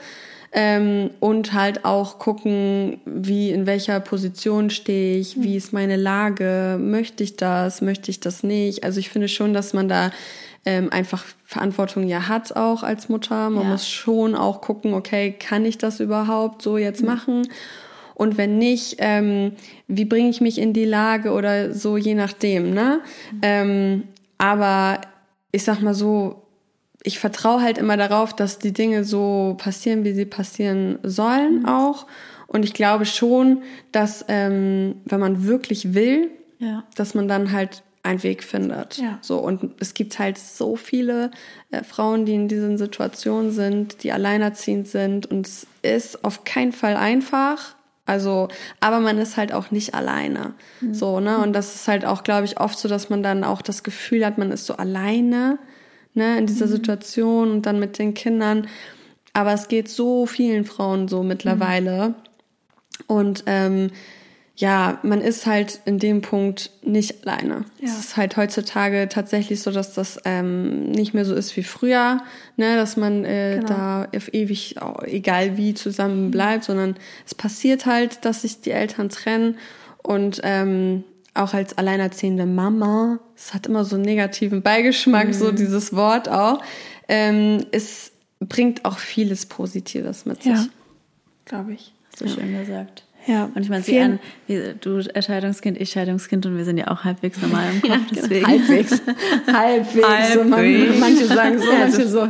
[0.54, 5.58] Ähm, und halt auch gucken, wie, in welcher Position stehe ich, wie mhm.
[5.58, 8.84] ist meine Lage, möchte ich das, möchte ich das nicht.
[8.84, 10.12] Also ich finde schon, dass man da
[10.66, 13.50] ähm, einfach Verantwortung ja hat auch als Mutter.
[13.50, 13.70] Man ja.
[13.70, 17.08] muss schon auch gucken, okay, kann ich das überhaupt so jetzt mhm.
[17.08, 17.48] machen?
[18.14, 19.54] Und wenn nicht, ähm,
[19.88, 23.02] wie bringe ich mich in die Lage oder so, je nachdem, ne?
[23.32, 23.40] Mhm.
[23.42, 24.04] Ähm,
[24.38, 25.02] aber
[25.52, 26.44] ich sag mal so,
[27.04, 31.66] ich vertraue halt immer darauf, dass die Dinge so passieren, wie sie passieren sollen mhm.
[31.66, 32.06] auch.
[32.46, 36.84] Und ich glaube schon, dass ähm, wenn man wirklich will, ja.
[36.96, 38.98] dass man dann halt einen Weg findet.
[38.98, 39.20] Ja.
[39.22, 41.32] So und es gibt halt so viele
[41.70, 46.72] äh, Frauen, die in diesen Situationen sind, die alleinerziehend sind und es ist auf keinen
[46.72, 47.76] Fall einfach.
[48.06, 48.48] Also,
[48.80, 50.54] aber man ist halt auch nicht alleine.
[50.82, 50.94] Mhm.
[50.94, 51.38] So, ne?
[51.38, 54.26] Und das ist halt auch, glaube ich, oft so, dass man dann auch das Gefühl
[54.26, 55.60] hat, man ist so alleine,
[56.14, 56.72] ne, in dieser mhm.
[56.72, 58.68] Situation und dann mit den Kindern.
[59.34, 62.10] Aber es geht so vielen Frauen so mittlerweile.
[62.10, 62.16] Mhm.
[63.08, 63.92] Und ähm,
[64.62, 67.66] ja, man ist halt in dem Punkt nicht alleine.
[67.80, 67.88] Ja.
[67.88, 72.22] Es ist halt heutzutage tatsächlich so, dass das ähm, nicht mehr so ist wie früher,
[72.58, 73.68] ne, dass man äh, genau.
[73.68, 76.32] da auf ewig, egal wie, zusammen mhm.
[76.32, 76.96] bleibt, sondern
[77.26, 79.58] es passiert halt, dass sich die Eltern trennen
[80.04, 85.34] und ähm, auch als alleinerziehende Mama, es hat immer so einen negativen Beigeschmack, mhm.
[85.34, 86.62] so dieses Wort auch,
[87.08, 90.54] ähm, es bringt auch vieles Positives mit sich.
[90.54, 90.66] Ja,
[91.46, 91.94] glaube ich.
[92.16, 92.36] So ja.
[92.36, 93.06] schön gesagt.
[93.28, 93.50] Ja.
[93.54, 94.20] Und ich meine, sie an,
[94.82, 97.92] du Erscheidungskind, ich Scheidungskind und wir sind ja auch halbwegs normal im Kopf.
[97.92, 98.08] Ja, genau.
[98.16, 98.48] deswegen.
[98.48, 99.02] Halbwegs.
[99.52, 100.08] halbwegs.
[100.08, 100.34] halbwegs.
[100.34, 102.28] So, man, manche sagen so, manche so.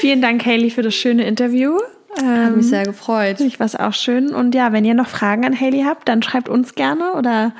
[0.00, 1.78] Vielen Dank, Haley, für das schöne Interview.
[2.22, 3.40] Hat mich sehr gefreut.
[3.40, 4.32] Ich war es auch schön.
[4.34, 7.52] Und ja, wenn ihr noch Fragen an Haley habt, dann schreibt uns gerne oder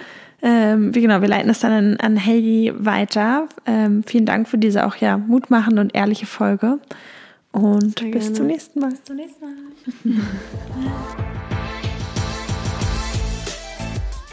[0.43, 3.49] ähm, wie genau, wir leiten es dann an, an Haley weiter.
[3.67, 6.79] Ähm, vielen Dank für diese auch ja mutmachende und ehrliche Folge.
[7.51, 8.91] Und bis zum nächsten Mal.
[8.91, 9.55] Bis zum nächsten Mal.